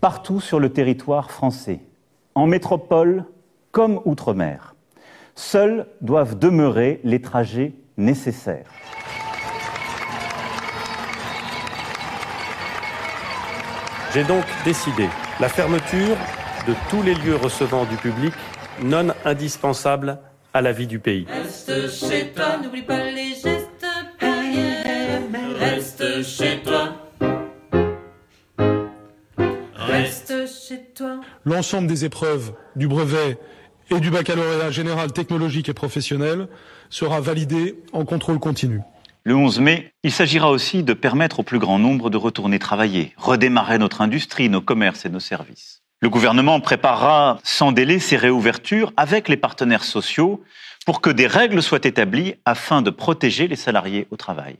partout 0.00 0.40
sur 0.40 0.60
le 0.60 0.70
territoire 0.72 1.30
français, 1.30 1.80
en 2.34 2.46
métropole 2.46 3.24
comme 3.70 4.00
outre-mer. 4.04 4.74
Seuls 5.34 5.86
doivent 6.00 6.38
demeurer 6.38 7.00
les 7.04 7.20
trajets 7.20 7.74
nécessaires. 7.96 8.70
J'ai 14.12 14.24
donc 14.24 14.44
décidé 14.64 15.08
la 15.38 15.48
fermeture 15.48 16.16
de 16.66 16.74
tous 16.90 17.02
les 17.02 17.14
lieux 17.14 17.36
recevant 17.36 17.84
du 17.84 17.96
public 17.96 18.34
non 18.82 19.08
indispensables 19.24 20.18
à 20.52 20.60
la 20.62 20.72
vie 20.72 20.88
du 20.88 20.98
pays. 20.98 21.26
Reste 21.30 21.88
chez 21.90 22.32
toi, 22.32 22.56
n'oublie 22.62 22.82
pas 22.82 23.04
les 23.04 23.34
gestes 23.34 23.86
barrières. 24.20 25.20
Reste 25.58 26.22
chez 26.24 26.60
toi. 26.64 26.79
L'ensemble 31.46 31.86
des 31.86 32.04
épreuves 32.04 32.52
du 32.76 32.86
brevet 32.86 33.38
et 33.90 33.98
du 33.98 34.10
baccalauréat 34.10 34.70
général 34.70 35.12
technologique 35.12 35.70
et 35.70 35.74
professionnel 35.74 36.48
sera 36.90 37.20
validé 37.20 37.76
en 37.92 38.04
contrôle 38.04 38.38
continu. 38.38 38.80
Le 39.24 39.34
11 39.34 39.60
mai, 39.60 39.92
il 40.02 40.12
s'agira 40.12 40.50
aussi 40.50 40.82
de 40.82 40.92
permettre 40.92 41.40
au 41.40 41.42
plus 41.42 41.58
grand 41.58 41.78
nombre 41.78 42.10
de 42.10 42.18
retourner 42.18 42.58
travailler, 42.58 43.14
redémarrer 43.16 43.78
notre 43.78 44.02
industrie, 44.02 44.50
nos 44.50 44.60
commerces 44.60 45.06
et 45.06 45.08
nos 45.08 45.20
services. 45.20 45.82
Le 46.02 46.10
gouvernement 46.10 46.60
préparera 46.60 47.38
sans 47.42 47.72
délai 47.72 47.98
ces 47.98 48.16
réouvertures 48.16 48.92
avec 48.98 49.28
les 49.28 49.36
partenaires 49.36 49.84
sociaux 49.84 50.42
pour 50.84 51.00
que 51.00 51.10
des 51.10 51.26
règles 51.26 51.62
soient 51.62 51.84
établies 51.84 52.34
afin 52.44 52.82
de 52.82 52.90
protéger 52.90 53.48
les 53.48 53.56
salariés 53.56 54.06
au 54.10 54.16
travail. 54.16 54.56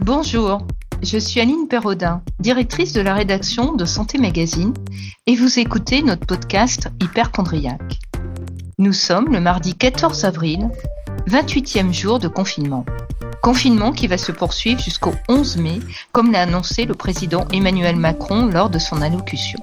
Bonjour, 0.00 0.66
je 1.02 1.18
suis 1.18 1.40
Aline 1.40 1.68
Perraudin, 1.68 2.22
directrice 2.40 2.92
de 2.92 3.00
la 3.00 3.14
rédaction 3.14 3.74
de 3.74 3.84
Santé 3.84 4.18
Magazine, 4.18 4.74
et 5.26 5.36
vous 5.36 5.58
écoutez 5.58 6.02
notre 6.02 6.26
podcast 6.26 6.88
Hyperchondriaque. 7.00 7.98
Nous 8.78 8.92
sommes 8.92 9.32
le 9.32 9.40
mardi 9.40 9.74
14 9.74 10.24
avril, 10.24 10.68
28e 11.28 11.92
jour 11.92 12.18
de 12.18 12.28
confinement. 12.28 12.84
Confinement 13.42 13.92
qui 13.92 14.08
va 14.08 14.18
se 14.18 14.32
poursuivre 14.32 14.80
jusqu'au 14.80 15.12
11 15.28 15.58
mai, 15.58 15.80
comme 16.12 16.32
l'a 16.32 16.42
annoncé 16.42 16.84
le 16.84 16.94
président 16.94 17.46
Emmanuel 17.52 17.96
Macron 17.96 18.46
lors 18.46 18.70
de 18.70 18.78
son 18.78 19.00
allocution. 19.00 19.60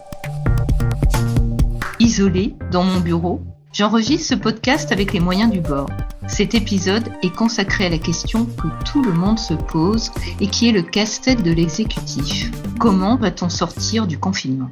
Isolé 2.00 2.56
dans 2.72 2.84
mon 2.84 3.00
bureau, 3.00 3.42
j'enregistre 3.74 4.30
ce 4.30 4.36
podcast 4.36 4.92
avec 4.92 5.12
les 5.12 5.20
moyens 5.20 5.52
du 5.52 5.60
bord. 5.60 5.90
Cet 6.28 6.56
épisode 6.56 7.12
est 7.22 7.34
consacré 7.34 7.86
à 7.86 7.90
la 7.90 7.98
question 7.98 8.46
que 8.46 8.68
tout 8.84 9.02
le 9.04 9.14
monde 9.14 9.40
se 9.40 9.54
pose 9.54 10.12
et 10.40 10.48
qui 10.48 10.68
est 10.68 10.72
le 10.72 10.82
casse-tête 10.82 11.44
de 11.44 11.52
l'exécutif. 11.52 12.52
Comment 12.80 13.16
va-t-on 13.16 13.50
sortir 13.50 14.08
du 14.08 14.18
confinement? 14.18 14.72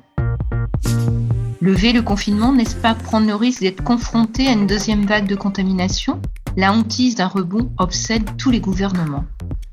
Lever 1.61 1.93
le 1.93 2.01
confinement, 2.01 2.51
n'est-ce 2.51 2.75
pas 2.75 2.93
prendre 2.95 3.27
le 3.27 3.35
risque 3.35 3.61
d'être 3.61 3.83
confronté 3.83 4.47
à 4.47 4.51
une 4.51 4.67
deuxième 4.67 5.05
vague 5.05 5.27
de 5.27 5.35
contamination? 5.35 6.21
La 6.57 6.73
hantise 6.73 7.15
d'un 7.15 7.27
rebond 7.27 7.71
obsède 7.77 8.35
tous 8.37 8.51
les 8.51 8.59
gouvernements. 8.59 9.25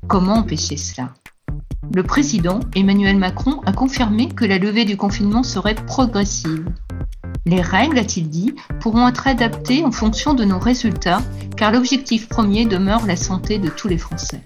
Comment 0.07 0.35
empêcher 0.35 0.77
cela? 0.77 1.09
Le 1.93 2.03
président 2.03 2.61
Emmanuel 2.75 3.17
Macron 3.17 3.59
a 3.65 3.73
confirmé 3.73 4.29
que 4.29 4.45
la 4.45 4.59
levée 4.59 4.85
du 4.85 4.95
confinement 4.95 5.43
serait 5.43 5.75
progressive. 5.75 6.65
Les 7.47 7.61
règles, 7.61 7.97
a-t-il 7.97 8.29
dit, 8.29 8.53
pourront 8.81 9.07
être 9.07 9.27
adaptées 9.27 9.83
en 9.83 9.91
fonction 9.91 10.35
de 10.35 10.43
nos 10.43 10.59
résultats, 10.59 11.23
car 11.57 11.71
l'objectif 11.71 12.29
premier 12.29 12.65
demeure 12.65 13.07
la 13.07 13.15
santé 13.15 13.57
de 13.57 13.67
tous 13.67 13.87
les 13.87 13.97
Français. 13.97 14.41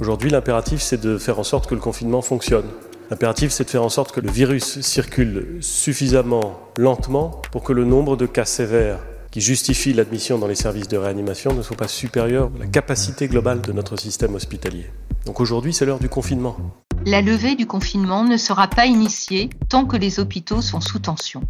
Aujourd'hui, 0.00 0.30
l'impératif, 0.30 0.80
c'est 0.80 0.98
de 0.98 1.18
faire 1.18 1.38
en 1.38 1.44
sorte 1.44 1.68
que 1.68 1.74
le 1.74 1.80
confinement 1.80 2.22
fonctionne. 2.22 2.64
L'impératif, 3.10 3.50
c'est 3.50 3.64
de 3.64 3.70
faire 3.70 3.82
en 3.82 3.90
sorte 3.90 4.12
que 4.12 4.20
le 4.20 4.30
virus 4.30 4.80
circule 4.80 5.58
suffisamment 5.60 6.58
lentement 6.78 7.42
pour 7.52 7.62
que 7.62 7.74
le 7.74 7.84
nombre 7.84 8.16
de 8.16 8.24
cas 8.24 8.46
sévères 8.46 9.00
qui 9.30 9.42
justifient 9.42 9.92
l'admission 9.92 10.38
dans 10.38 10.46
les 10.46 10.54
services 10.54 10.88
de 10.88 10.96
réanimation 10.96 11.52
ne 11.52 11.60
soit 11.60 11.76
pas 11.76 11.88
supérieur 11.88 12.50
à 12.56 12.60
la 12.60 12.66
capacité 12.66 13.28
globale 13.28 13.60
de 13.60 13.72
notre 13.72 13.98
système 13.98 14.34
hospitalier. 14.34 14.86
Donc 15.26 15.40
aujourd'hui, 15.40 15.74
c'est 15.74 15.84
l'heure 15.84 15.98
du 15.98 16.08
confinement. 16.08 16.56
La 17.04 17.20
levée 17.20 17.56
du 17.56 17.66
confinement 17.66 18.24
ne 18.24 18.38
sera 18.38 18.68
pas 18.68 18.86
initiée 18.86 19.50
tant 19.68 19.84
que 19.84 19.98
les 19.98 20.18
hôpitaux 20.18 20.62
sont 20.62 20.80
sous 20.80 20.98
tension. 20.98 21.42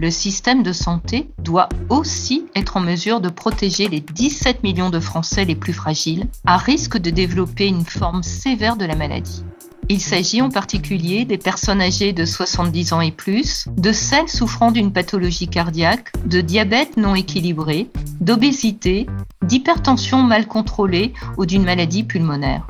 Le 0.00 0.10
système 0.10 0.62
de 0.62 0.72
santé 0.72 1.28
doit 1.42 1.68
aussi 1.90 2.46
être 2.54 2.78
en 2.78 2.80
mesure 2.80 3.20
de 3.20 3.28
protéger 3.28 3.86
les 3.86 4.00
17 4.00 4.62
millions 4.62 4.88
de 4.88 4.98
Français 4.98 5.44
les 5.44 5.54
plus 5.54 5.74
fragiles, 5.74 6.26
à 6.46 6.56
risque 6.56 6.96
de 6.96 7.10
développer 7.10 7.66
une 7.66 7.84
forme 7.84 8.22
sévère 8.22 8.78
de 8.78 8.86
la 8.86 8.96
maladie. 8.96 9.44
Il 9.90 10.00
s'agit 10.00 10.40
en 10.40 10.48
particulier 10.48 11.26
des 11.26 11.36
personnes 11.36 11.82
âgées 11.82 12.14
de 12.14 12.24
70 12.24 12.94
ans 12.94 13.02
et 13.02 13.10
plus, 13.10 13.66
de 13.76 13.92
celles 13.92 14.30
souffrant 14.30 14.70
d'une 14.70 14.90
pathologie 14.90 15.48
cardiaque, 15.48 16.12
de 16.24 16.40
diabète 16.40 16.96
non 16.96 17.14
équilibré, 17.14 17.90
d'obésité, 18.22 19.06
d'hypertension 19.42 20.22
mal 20.22 20.46
contrôlée 20.46 21.12
ou 21.36 21.44
d'une 21.44 21.64
maladie 21.64 22.04
pulmonaire. 22.04 22.66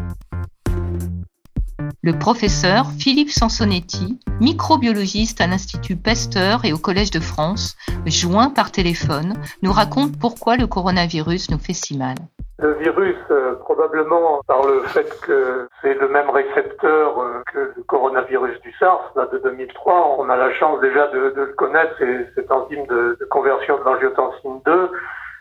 Le 2.03 2.19
professeur 2.19 2.87
Philippe 2.99 3.29
Sansonetti, 3.29 4.19
microbiologiste 4.41 5.43
à 5.43 5.47
l'Institut 5.47 5.97
Pasteur 5.97 6.65
et 6.65 6.73
au 6.73 6.79
Collège 6.79 7.11
de 7.11 7.21
France, 7.21 7.77
joint 8.07 8.49
par 8.49 8.73
téléphone, 8.73 9.35
nous 9.63 9.71
raconte 9.71 10.19
pourquoi 10.19 10.57
le 10.57 10.67
coronavirus 10.67 11.51
nous 11.51 11.59
fait 11.59 11.75
si 11.75 11.99
mal. 11.99 12.17
Le 12.59 12.73
virus, 12.79 13.19
euh, 13.31 13.55
probablement 13.57 14.41
par 14.47 14.67
le 14.67 14.81
fait 14.85 15.15
que 15.21 15.69
c'est 15.83 15.93
le 15.93 16.09
même 16.09 16.31
récepteur 16.31 17.21
euh, 17.21 17.43
que 17.53 17.75
le 17.77 17.83
coronavirus 17.83 18.59
du 18.63 18.73
SARS 18.79 19.13
là, 19.15 19.29
de 19.31 19.37
2003, 19.37 20.17
on 20.21 20.31
a 20.31 20.37
la 20.39 20.55
chance 20.55 20.81
déjà 20.81 21.07
de, 21.09 21.19
le 21.37 21.53
connaître, 21.59 21.93
c'est 21.99 22.33
cette 22.35 22.51
enzyme 22.51 22.87
de 22.87 23.19
conversion 23.31 23.79
de 23.79 23.85
l'angiotensine 23.85 24.63
2. 24.65 24.91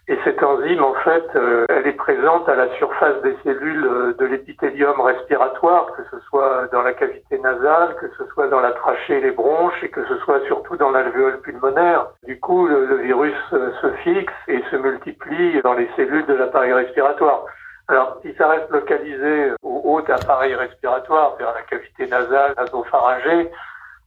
Et 0.09 0.17
cette 0.23 0.41
enzyme, 0.41 0.83
en 0.83 0.95
fait, 0.95 1.29
euh, 1.35 1.67
elle 1.69 1.85
est 1.85 1.93
présente 1.93 2.49
à 2.49 2.55
la 2.55 2.67
surface 2.77 3.21
des 3.21 3.37
cellules 3.43 3.85
euh, 3.85 4.15
de 4.17 4.25
l'épithélium 4.25 4.99
respiratoire, 4.99 5.85
que 5.95 6.01
ce 6.09 6.19
soit 6.25 6.65
dans 6.71 6.81
la 6.81 6.93
cavité 6.93 7.37
nasale, 7.37 7.95
que 8.01 8.07
ce 8.17 8.25
soit 8.33 8.47
dans 8.47 8.59
la 8.59 8.71
trachée, 8.71 9.21
les 9.21 9.29
bronches, 9.29 9.83
et 9.83 9.89
que 9.89 10.03
ce 10.07 10.17
soit 10.17 10.43
surtout 10.47 10.77
dans 10.77 10.89
l'alvéole 10.89 11.39
pulmonaire. 11.41 12.07
Du 12.25 12.39
coup, 12.39 12.65
le, 12.65 12.95
virus 12.95 13.35
euh, 13.53 13.71
se 13.83 13.91
fixe 14.03 14.33
et 14.47 14.63
se 14.71 14.77
multiplie 14.77 15.61
dans 15.61 15.73
les 15.73 15.87
cellules 15.95 16.25
de 16.25 16.33
l'appareil 16.33 16.73
respiratoire. 16.73 17.45
Alors, 17.87 18.17
si 18.23 18.33
ça 18.33 18.47
reste 18.47 18.71
localisé 18.71 19.51
au 19.61 19.81
haut 19.83 20.11
appareil 20.11 20.55
respiratoire, 20.55 21.35
vers 21.37 21.53
la 21.53 21.61
cavité 21.61 22.07
nasale, 22.07 22.55
nasopharyngée, 22.57 23.51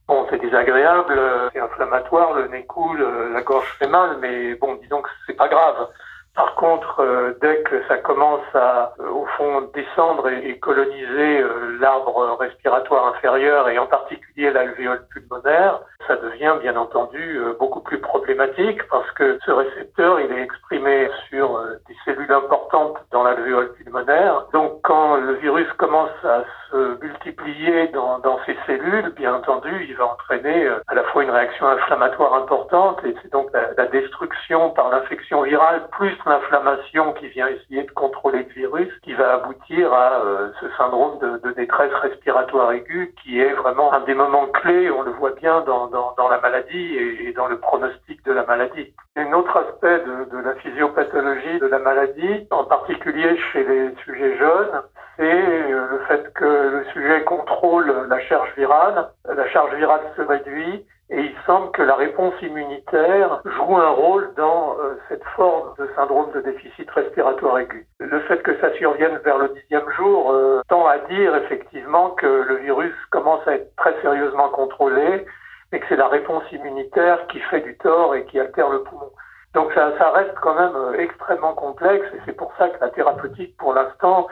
Bon, 0.07 0.27
c'est 0.29 0.41
désagréable, 0.41 1.13
c'est 1.53 1.59
inflammatoire, 1.59 2.33
le 2.33 2.47
nez 2.49 2.65
coule, 2.65 3.07
la 3.33 3.41
gorge 3.41 3.67
fait 3.79 3.87
mal, 3.87 4.17
mais 4.19 4.55
bon, 4.55 4.75
disons 4.81 5.01
que 5.01 5.09
c'est 5.25 5.33
pas 5.33 5.47
grave. 5.47 5.87
Par 6.35 6.55
contre, 6.55 6.99
euh, 6.99 7.37
dès 7.41 7.61
que 7.61 7.83
ça 7.87 7.97
commence 7.97 8.41
à, 8.55 8.93
euh, 8.99 9.07
au 9.07 9.25
fond, 9.37 9.69
descendre 9.75 10.29
et, 10.29 10.57
coloniser 10.57 11.41
euh, 11.41 11.77
l'arbre 11.79 12.37
respiratoire 12.39 13.07
inférieur 13.07 13.69
et 13.69 13.77
en 13.77 13.85
particulier 13.85 14.49
l'alvéole 14.49 15.05
pulmonaire, 15.11 15.81
ça 16.07 16.15
devient 16.15 16.55
bien 16.59 16.75
entendu 16.75 17.39
beaucoup 17.59 17.79
plus 17.79 17.99
problématique 17.99 18.81
parce 18.89 19.09
que 19.11 19.39
ce 19.45 19.51
récepteur, 19.51 20.19
il 20.19 20.31
est 20.33 20.41
exprimé 20.41 21.09
sur 21.29 21.61
des 21.87 21.95
cellules 22.03 22.31
importantes 22.31 22.97
dans 23.11 23.23
l'alvéole 23.23 23.71
pulmonaire. 23.73 24.45
Donc, 24.51 24.81
quand 24.83 25.15
le 25.15 25.33
virus 25.35 25.71
commence 25.77 26.11
à 26.23 26.43
se 26.69 27.01
multiplier 27.01 27.87
dans, 27.89 28.19
dans 28.19 28.37
ces 28.45 28.57
cellules, 28.65 29.13
bien 29.15 29.33
entendu, 29.33 29.85
il 29.87 29.95
va 29.95 30.07
entraîner 30.07 30.67
à 30.87 30.93
la 30.93 31.03
fois 31.05 31.23
une 31.23 31.31
réaction 31.31 31.67
inflammatoire 31.67 32.33
importante 32.33 32.99
et 33.05 33.15
c'est 33.21 33.31
donc 33.31 33.47
la, 33.53 33.71
la 33.77 33.85
destruction 33.85 34.71
par 34.71 34.89
l'infection 34.89 35.43
virale 35.43 35.87
plus 35.91 36.17
l'inflammation 36.25 37.13
qui 37.13 37.27
vient 37.27 37.47
essayer 37.47 37.83
de 37.83 37.91
contrôler 37.91 38.43
le 38.43 38.53
virus 38.53 38.89
qui 39.03 39.13
va 39.13 39.35
aboutir 39.35 39.93
à 39.93 40.21
euh, 40.23 40.49
ce 40.59 40.65
syndrome 40.77 41.19
de, 41.19 41.51
détresse 41.53 41.93
respiratoire 42.01 42.71
aiguë 42.71 43.13
qui 43.21 43.39
est 43.39 43.53
vraiment 43.53 43.93
un 43.93 44.01
des 44.01 44.15
moments 44.15 44.47
clés, 44.47 44.89
on 44.89 45.03
le 45.03 45.11
voit 45.11 45.31
bien 45.31 45.61
dans, 45.61 45.87
dans, 45.87 46.29
la 46.29 46.39
maladie 46.39 46.95
et, 46.95 47.31
dans 47.33 47.47
le 47.47 47.59
pronostic 47.59 48.23
de 48.25 48.31
la 48.31 48.45
maladie. 48.45 48.93
Un 49.15 49.31
autre 49.33 49.55
aspect 49.55 49.99
de, 49.99 50.35
de 50.35 50.43
la 50.43 50.55
physiopathologie 50.55 51.59
de 51.59 51.67
la 51.67 51.79
maladie, 51.79 52.47
en 52.49 52.63
particulier 52.63 53.37
chez 53.51 53.63
les 53.63 53.93
sujets 54.03 54.37
jeunes, 54.37 54.81
c'est 55.17 55.23
euh, 55.23 55.87
le 55.91 55.99
fait 56.07 56.33
que 56.33 56.45
le 56.45 56.85
sujet 56.93 57.23
contrôle 57.23 58.07
la 58.09 58.19
charge 58.21 58.49
virale, 58.57 59.09
la 59.25 59.47
charge 59.49 59.73
virale 59.75 60.01
se 60.15 60.21
réduit 60.21 60.85
et 61.13 61.21
il 61.21 61.35
semble 61.45 61.71
que 61.71 61.83
la 61.83 61.93
réponse 61.93 62.33
immunitaire 62.41 63.39
joue 63.45 63.77
un 63.77 63.91
rôle 63.91 64.33
dans 64.35 64.75
euh, 64.79 64.97
cette 65.07 65.23
forme 65.35 65.75
de 65.77 65.87
syndrome 65.95 66.31
de 66.31 66.41
déficit 66.41 66.89
respiratoire 66.89 67.59
aigu. 67.59 67.85
Le 67.99 68.19
fait 68.21 68.41
que 68.41 68.59
ça 68.59 68.73
survienne 68.73 69.19
vers 69.23 69.37
le 69.37 69.49
dixième 69.49 69.87
jour 69.91 70.31
euh, 70.31 70.61
tend 70.69 70.87
à 70.87 70.97
dire 70.97 71.35
effectivement 71.35 72.09
que 72.11 72.25
le 72.25 72.55
virus 72.55 72.93
commence 73.11 73.47
à 73.47 73.53
être 73.53 73.75
très 73.75 73.93
sérieusement 74.01 74.49
contrôlé 74.49 75.23
et 75.71 75.79
que 75.79 75.85
c'est 75.87 75.97
la 75.97 76.07
réponse 76.07 76.43
immunitaire 76.51 77.27
qui 77.27 77.39
fait 77.41 77.61
du 77.61 77.77
tort 77.77 78.15
et 78.15 78.25
qui 78.25 78.39
altère 78.39 78.69
le 78.69 78.81
poumon. 78.81 79.11
Donc 79.53 79.71
ça, 79.73 79.95
ça 79.99 80.09
reste 80.09 80.33
quand 80.41 80.55
même 80.55 80.75
euh, 80.75 80.97
extrêmement 80.97 81.53
complexe 81.53 82.07
et 82.15 82.21
c'est 82.25 82.35
pour 82.35 82.51
ça 82.57 82.69
que 82.69 82.79
la 82.81 82.89
thérapeutique 82.89 83.55
pour 83.57 83.75
l'instant 83.75 84.27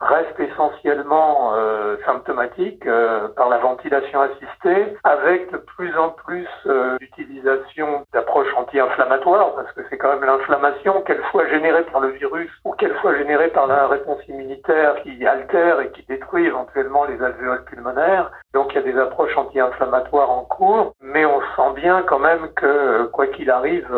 reste 0.00 0.38
essentiellement 0.38 1.52
euh, 1.54 1.96
symptomatique 2.04 2.86
euh, 2.86 3.28
par 3.28 3.48
la 3.48 3.58
ventilation 3.58 4.20
assistée, 4.20 4.96
avec 5.04 5.50
de 5.52 5.58
plus 5.58 5.96
en 5.96 6.10
plus 6.10 6.48
euh, 6.66 6.96
d'utilisation 6.98 8.04
d'approches 8.12 8.52
anti-inflammatoires, 8.56 9.54
parce 9.54 9.72
que 9.72 9.82
c'est 9.88 9.96
quand 9.96 10.08
même 10.08 10.24
l'inflammation, 10.24 11.02
qu'elle 11.02 11.22
soit 11.30 11.48
générée 11.48 11.84
par 11.84 12.00
le 12.00 12.08
virus 12.08 12.50
ou 12.64 12.72
qu'elle 12.72 12.94
soit 13.00 13.16
générée 13.16 13.48
par 13.48 13.66
la 13.66 13.86
réponse 13.86 14.20
immunitaire 14.28 14.96
qui 15.02 15.26
altère 15.26 15.80
et 15.80 15.90
qui 15.92 16.04
détruit 16.06 16.46
éventuellement 16.46 17.04
les 17.04 17.22
alvéoles 17.22 17.64
pulmonaires. 17.64 18.30
Donc 18.52 18.72
il 18.72 18.76
y 18.76 18.78
a 18.78 18.92
des 18.92 18.98
approches 18.98 19.36
anti-inflammatoires 19.36 20.30
en 20.30 20.42
cours, 20.44 20.92
mais 21.00 21.24
on 21.24 21.40
sent 21.40 21.80
bien 21.80 22.02
quand 22.02 22.18
même 22.18 22.48
que 22.54 23.06
quoi 23.06 23.26
qu'il 23.28 23.50
arrive, 23.50 23.88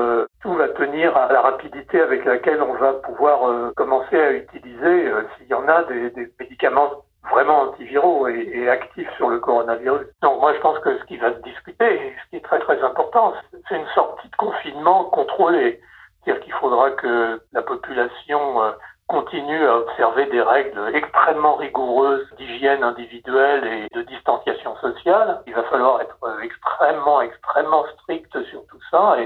tout 0.42 0.54
va 0.54 0.68
tenir 0.68 1.16
à 1.16 1.32
la 1.32 1.40
rapidité 1.40 2.00
avec 2.00 2.24
laquelle 2.24 2.62
on 2.62 2.74
va 2.74 2.94
pouvoir 2.94 3.72
commencer 3.74 4.18
à 4.18 4.32
utiliser, 4.32 5.10
s'il 5.36 5.48
y 5.48 5.54
en 5.54 5.68
a, 5.68 5.82
des, 5.86 6.32
médicaments 6.38 7.04
vraiment 7.30 7.62
antiviraux 7.62 8.28
et, 8.28 8.68
actifs 8.68 9.10
sur 9.16 9.28
le 9.28 9.40
coronavirus. 9.40 10.06
Donc 10.22 10.40
moi 10.40 10.54
je 10.54 10.60
pense 10.60 10.78
que 10.80 10.98
ce 10.98 11.04
qui 11.04 11.16
va 11.16 11.32
se 11.32 11.40
discuter, 11.42 12.14
ce 12.24 12.30
qui 12.30 12.36
est 12.36 12.44
très 12.44 12.60
très 12.60 12.80
important, 12.82 13.34
c'est 13.68 13.76
une 13.76 13.86
sortie 13.94 14.28
de 14.28 14.36
confinement 14.36 15.04
contrôlée. 15.04 15.80
C'est-à-dire 16.24 16.42
qu'il 16.42 16.52
faudra 16.54 16.90
que 16.92 17.40
la 17.52 17.62
population 17.62 18.62
euh, 18.62 18.72
continue 19.06 19.64
à 19.64 19.76
observer 19.78 20.26
des 20.26 20.42
règles 20.42 20.90
extrêmement 20.92 21.54
rigoureuses 21.54 22.26
d'hygiène 22.36 22.82
individuelle 22.82 23.64
et 23.64 23.88
de 23.94 24.02
distanciation 24.02 24.76
sociale. 24.76 25.42
Il 25.46 25.54
va 25.54 25.62
falloir 25.64 26.00
être 26.00 26.18
extrêmement, 26.42 27.20
extrêmement 27.20 27.84
strict 27.94 28.42
sur 28.50 28.66
tout 28.66 28.80
ça 28.90 29.16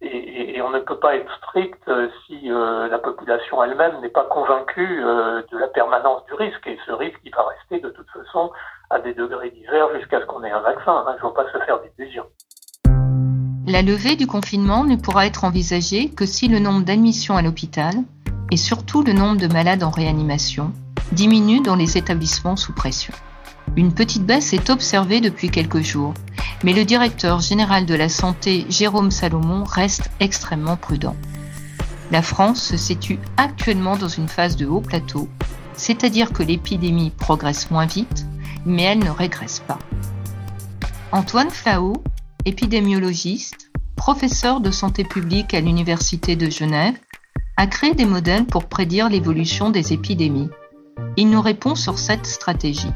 et, 0.00 0.60
on 0.62 0.70
ne 0.70 0.78
peut 0.80 0.98
pas 0.98 1.16
être 1.16 1.30
strict 1.38 1.80
euh, 1.88 2.08
si 2.26 2.50
euh, 2.50 2.88
la 2.88 2.98
population 2.98 3.62
elle-même 3.62 4.00
n'est 4.00 4.08
pas 4.08 4.24
convaincue 4.24 5.02
euh, 5.02 5.42
de 5.50 5.58
la 5.58 5.68
permanence 5.68 6.24
du 6.26 6.34
risque. 6.34 6.66
Et 6.66 6.78
ce 6.86 6.92
risque, 6.92 7.18
il 7.24 7.34
va 7.34 7.44
rester 7.48 7.80
de 7.80 7.90
toute 7.90 8.08
façon 8.10 8.50
à 8.90 9.00
des 9.00 9.14
degrés 9.14 9.50
divers 9.50 9.88
jusqu'à 9.98 10.20
ce 10.20 10.26
qu'on 10.26 10.44
ait 10.44 10.50
un 10.50 10.60
vaccin. 10.60 10.92
Hein. 10.92 11.06
Il 11.10 11.14
ne 11.14 11.18
faut 11.20 11.30
pas 11.30 11.46
se 11.52 11.58
faire 11.64 11.80
d'illusions. 11.80 12.26
La 13.66 13.82
levée 13.82 14.16
du 14.16 14.26
confinement 14.26 14.84
ne 14.84 14.96
pourra 14.96 15.26
être 15.26 15.44
envisagée 15.44 16.10
que 16.10 16.26
si 16.26 16.48
le 16.48 16.58
nombre 16.58 16.84
d'admissions 16.84 17.36
à 17.36 17.42
l'hôpital 17.42 17.94
et 18.50 18.56
surtout 18.56 19.02
le 19.02 19.12
nombre 19.12 19.40
de 19.40 19.52
malades 19.52 19.82
en 19.82 19.90
réanimation 19.90 20.72
diminue 21.12 21.60
dans 21.60 21.74
les 21.74 21.98
établissements 21.98 22.56
sous 22.56 22.74
pression. 22.74 23.12
Une 23.76 23.92
petite 23.92 24.24
baisse 24.24 24.52
est 24.52 24.70
observée 24.70 25.20
depuis 25.20 25.50
quelques 25.50 25.82
jours, 25.82 26.14
mais 26.64 26.72
le 26.72 26.84
directeur 26.84 27.40
général 27.40 27.86
de 27.86 27.94
la 27.94 28.08
santé, 28.08 28.66
Jérôme 28.68 29.10
Salomon, 29.10 29.64
reste 29.64 30.10
extrêmement 30.20 30.76
prudent. 30.76 31.16
La 32.10 32.22
France 32.22 32.62
se 32.62 32.76
situe 32.76 33.18
actuellement 33.36 33.96
dans 33.96 34.08
une 34.08 34.28
phase 34.28 34.56
de 34.56 34.66
haut 34.66 34.80
plateau, 34.80 35.28
c'est-à-dire 35.74 36.32
que 36.32 36.42
l'épidémie 36.42 37.10
progresse 37.10 37.70
moins 37.70 37.86
vite, 37.86 38.26
mais 38.64 38.82
elle 38.82 38.98
ne 38.98 39.10
régresse 39.10 39.60
pas. 39.60 39.78
Antoine 41.12 41.50
Flao, 41.50 42.02
épidémiologiste, 42.44 43.70
professeur 43.96 44.60
de 44.60 44.70
santé 44.70 45.04
publique 45.04 45.54
à 45.54 45.60
l'Université 45.60 46.36
de 46.36 46.50
Genève, 46.50 46.98
a 47.56 47.66
créé 47.66 47.94
des 47.94 48.06
modèles 48.06 48.46
pour 48.46 48.66
prédire 48.66 49.08
l'évolution 49.08 49.70
des 49.70 49.92
épidémies. 49.92 50.50
Il 51.16 51.30
nous 51.30 51.42
répond 51.42 51.74
sur 51.74 51.98
cette 51.98 52.26
stratégie. 52.26 52.92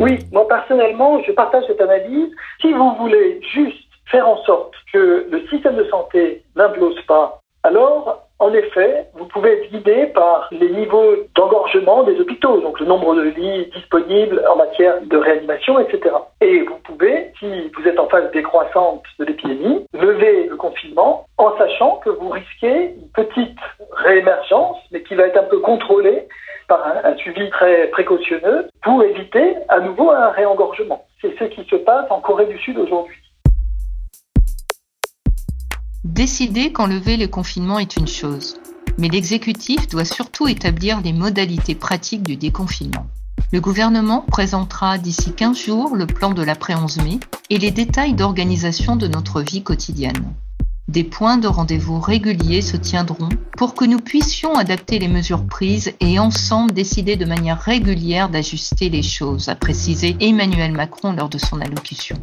Oui, 0.00 0.18
moi 0.32 0.46
personnellement, 0.46 1.20
je 1.22 1.32
partage 1.32 1.64
cette 1.66 1.80
analyse. 1.80 2.30
Si 2.60 2.72
vous 2.72 2.94
voulez 2.96 3.40
juste 3.52 3.88
faire 4.06 4.28
en 4.28 4.36
sorte 4.44 4.74
que 4.92 5.26
le 5.30 5.46
système 5.48 5.76
de 5.76 5.84
santé 5.84 6.42
n'implose 6.56 7.00
pas, 7.06 7.40
alors, 7.64 8.28
en 8.38 8.52
effet, 8.54 9.06
vous 9.14 9.26
pouvez 9.26 9.50
être 9.54 9.70
guidé 9.70 10.06
par 10.14 10.48
les 10.52 10.70
niveaux 10.70 11.16
d'engorgement 11.34 12.04
des 12.04 12.18
hôpitaux, 12.20 12.60
donc 12.60 12.78
le 12.78 12.86
nombre 12.86 13.16
de 13.16 13.22
lits 13.22 13.66
disponibles 13.74 14.42
en 14.48 14.56
matière 14.56 15.02
de 15.02 15.16
réanimation, 15.16 15.80
etc. 15.80 16.14
Et 16.40 16.60
vous 16.60 16.78
pouvez, 16.84 17.32
si 17.40 17.68
vous 17.76 17.88
êtes 17.88 17.98
en 17.98 18.08
phase 18.08 18.30
décroissante 18.30 19.02
de 19.18 19.24
l'épidémie, 19.24 19.84
lever 19.92 20.46
le 20.46 20.56
confinement 20.56 21.26
en 21.36 21.58
sachant 21.58 21.96
que 21.96 22.10
vous 22.10 22.28
risquez 22.28 22.94
une 22.94 23.10
petite 23.12 23.58
réémergence, 23.90 24.76
mais 24.92 25.02
qui 25.02 25.16
va 25.16 25.24
être 25.24 25.38
un 25.38 25.48
peu 25.50 25.58
contrôlée 25.58 26.28
par 26.68 26.86
un, 26.86 27.16
suivi 27.16 27.50
très 27.50 27.88
précautionneux 27.88 28.68
pour 28.82 29.02
éviter 29.02 29.56
à 29.68 29.80
nouveau 29.80 30.10
un 30.10 30.30
réengorgement. 30.30 31.04
C'est 31.20 31.36
ce 31.38 31.44
qui 31.44 31.68
se 31.68 31.76
passe 31.76 32.06
en 32.10 32.20
Corée 32.20 32.46
du 32.46 32.58
Sud 32.58 32.78
aujourd'hui. 32.78 33.16
Décider 36.04 36.72
quand 36.72 36.86
lever 36.86 37.16
le 37.16 37.26
confinement 37.26 37.78
est 37.78 37.96
une 37.96 38.06
chose, 38.06 38.60
mais 38.98 39.08
l'exécutif 39.08 39.88
doit 39.88 40.04
surtout 40.04 40.46
établir 40.46 41.00
les 41.02 41.12
modalités 41.12 41.74
pratiques 41.74 42.22
du 42.22 42.36
déconfinement. 42.36 43.06
Le 43.52 43.60
gouvernement 43.60 44.22
présentera 44.22 44.98
d'ici 44.98 45.34
15 45.34 45.58
jours 45.58 45.96
le 45.96 46.06
plan 46.06 46.32
de 46.32 46.42
l'après 46.42 46.74
11 46.74 46.98
mai 46.98 47.18
et 47.50 47.58
les 47.58 47.70
détails 47.70 48.14
d'organisation 48.14 48.96
de 48.96 49.08
notre 49.08 49.40
vie 49.40 49.62
quotidienne. 49.62 50.34
Des 50.88 51.04
points 51.04 51.36
de 51.36 51.48
rendez-vous 51.48 52.00
réguliers 52.00 52.62
se 52.62 52.78
tiendront 52.78 53.28
pour 53.58 53.74
que 53.74 53.84
nous 53.84 53.98
puissions 53.98 54.54
adapter 54.54 54.98
les 54.98 55.08
mesures 55.08 55.46
prises 55.46 55.92
et 56.00 56.18
ensemble 56.18 56.72
décider 56.72 57.16
de 57.16 57.26
manière 57.26 57.60
régulière 57.60 58.30
d'ajuster 58.30 58.88
les 58.88 59.02
choses, 59.02 59.50
a 59.50 59.54
précisé 59.54 60.16
Emmanuel 60.18 60.72
Macron 60.72 61.12
lors 61.12 61.28
de 61.28 61.36
son 61.36 61.60
allocution. 61.60 62.16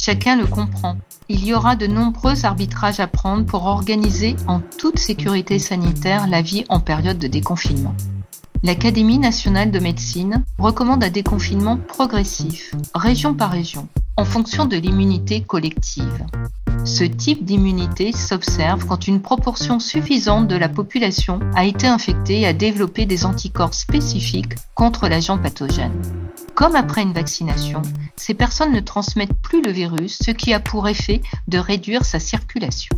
Chacun 0.00 0.36
le 0.36 0.46
comprend. 0.46 0.96
Il 1.28 1.44
y 1.44 1.52
aura 1.52 1.76
de 1.76 1.86
nombreux 1.86 2.46
arbitrages 2.46 2.98
à 2.98 3.08
prendre 3.08 3.44
pour 3.44 3.66
organiser 3.66 4.36
en 4.46 4.60
toute 4.60 4.98
sécurité 4.98 5.58
sanitaire 5.58 6.26
la 6.28 6.40
vie 6.40 6.64
en 6.70 6.80
période 6.80 7.18
de 7.18 7.28
déconfinement. 7.28 7.94
L'Académie 8.64 9.18
nationale 9.18 9.70
de 9.70 9.78
médecine 9.78 10.44
recommande 10.58 11.04
un 11.04 11.10
déconfinement 11.10 11.76
progressif, 11.76 12.74
région 12.94 13.34
par 13.34 13.50
région, 13.50 13.86
en 14.16 14.24
fonction 14.24 14.64
de 14.64 14.76
l'immunité 14.76 15.42
collective. 15.42 16.24
Ce 16.84 17.04
type 17.04 17.44
d'immunité 17.44 18.12
s'observe 18.12 18.86
quand 18.86 19.08
une 19.08 19.20
proportion 19.20 19.78
suffisante 19.78 20.48
de 20.48 20.56
la 20.56 20.68
population 20.68 21.40
a 21.56 21.64
été 21.64 21.86
infectée 21.86 22.40
et 22.40 22.46
a 22.46 22.52
développé 22.52 23.06
des 23.06 23.26
anticorps 23.26 23.74
spécifiques 23.74 24.54
contre 24.74 25.08
l'agent 25.08 25.38
pathogène. 25.38 26.00
Comme 26.54 26.76
après 26.76 27.02
une 27.02 27.12
vaccination, 27.12 27.82
ces 28.16 28.34
personnes 28.34 28.72
ne 28.72 28.80
transmettent 28.80 29.40
plus 29.42 29.62
le 29.62 29.70
virus, 29.70 30.18
ce 30.24 30.30
qui 30.30 30.52
a 30.52 30.60
pour 30.60 30.88
effet 30.88 31.20
de 31.46 31.58
réduire 31.58 32.04
sa 32.04 32.18
circulation. 32.18 32.96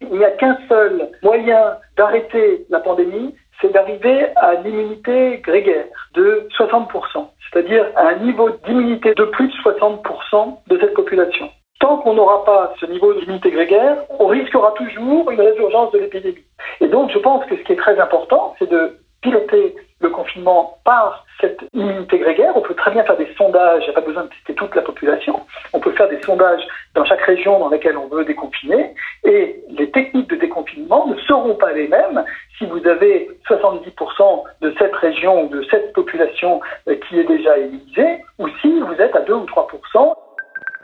Il 0.00 0.18
n'y 0.18 0.24
a 0.24 0.30
qu'un 0.32 0.58
seul 0.68 1.10
moyen 1.22 1.76
d'arrêter 1.96 2.66
la 2.70 2.80
pandémie, 2.80 3.34
c'est 3.60 3.72
d'arriver 3.72 4.26
à 4.36 4.54
l'immunité 4.54 5.40
grégaire 5.42 5.86
de 6.14 6.48
60%, 6.58 7.26
c'est-à-dire 7.50 7.86
à 7.96 8.08
un 8.08 8.16
niveau 8.16 8.50
d'immunité 8.66 9.14
de 9.14 9.24
plus 9.24 9.48
de 9.48 9.52
60% 9.52 10.58
de 10.68 10.78
cette 10.78 10.94
population. 10.94 11.50
Tant 11.80 11.98
qu'on 11.98 12.14
n'aura 12.14 12.44
pas 12.44 12.74
ce 12.80 12.86
niveau 12.86 13.14
d'immunité 13.14 13.50
grégaire, 13.50 13.96
on 14.18 14.26
risquera 14.26 14.72
toujours 14.72 15.30
une 15.30 15.40
résurgence 15.40 15.92
de 15.92 15.98
l'épidémie. 15.98 16.44
Et 16.80 16.88
donc 16.88 17.10
je 17.12 17.18
pense 17.18 17.44
que 17.46 17.56
ce 17.56 17.62
qui 17.62 17.72
est 17.72 17.76
très 17.76 17.98
important, 18.00 18.54
c'est 18.58 18.68
de 18.68 18.98
piloter 19.20 19.74
le 20.00 20.10
confinement 20.10 20.78
par 20.84 21.24
cette 21.40 21.60
immunité 21.72 22.18
grégaire. 22.18 22.52
On 22.56 22.60
peut 22.60 22.74
très 22.74 22.90
bien 22.90 23.04
faire 23.04 23.16
des 23.16 23.32
sondages, 23.36 23.82
il 23.82 23.86
n'y 23.86 23.96
a 23.96 24.00
pas 24.00 24.06
besoin 24.06 24.24
de 24.24 24.28
tester 24.28 24.54
toute 24.54 24.74
la 24.74 24.82
population. 24.82 25.40
On 25.72 25.80
peut 25.80 25.92
faire 25.92 26.08
des 26.08 26.20
sondages 26.22 26.62
dans 26.94 27.04
chaque 27.04 27.22
région 27.22 27.58
dans 27.58 27.68
laquelle 27.68 27.96
on 27.96 28.08
veut 28.08 28.24
déconfiner. 28.24 28.94
Et 29.24 29.62
les 29.70 29.90
techniques 29.90 30.30
de 30.30 30.36
déconfinement 30.36 31.06
ne 31.06 31.16
seront 31.22 31.54
pas 31.54 31.72
les 31.72 31.88
mêmes 31.88 32.24
si 32.58 32.66
vous 32.66 32.84
avez 32.86 33.28
70% 33.48 34.42
de 34.60 34.74
cette 34.78 34.94
région 34.94 35.44
ou 35.44 35.48
de 35.48 35.64
cette 35.70 35.92
population 35.92 36.60
euh, 36.88 36.96
qui 37.08 37.18
est 37.18 37.24
déjà 37.24 37.56
immunisée, 37.58 38.24
ou 38.38 38.48
si 38.60 38.80
vous 38.80 38.94
êtes 38.94 39.14
à 39.14 39.20
2 39.20 39.32
ou 39.32 39.46
3%. 39.46 40.14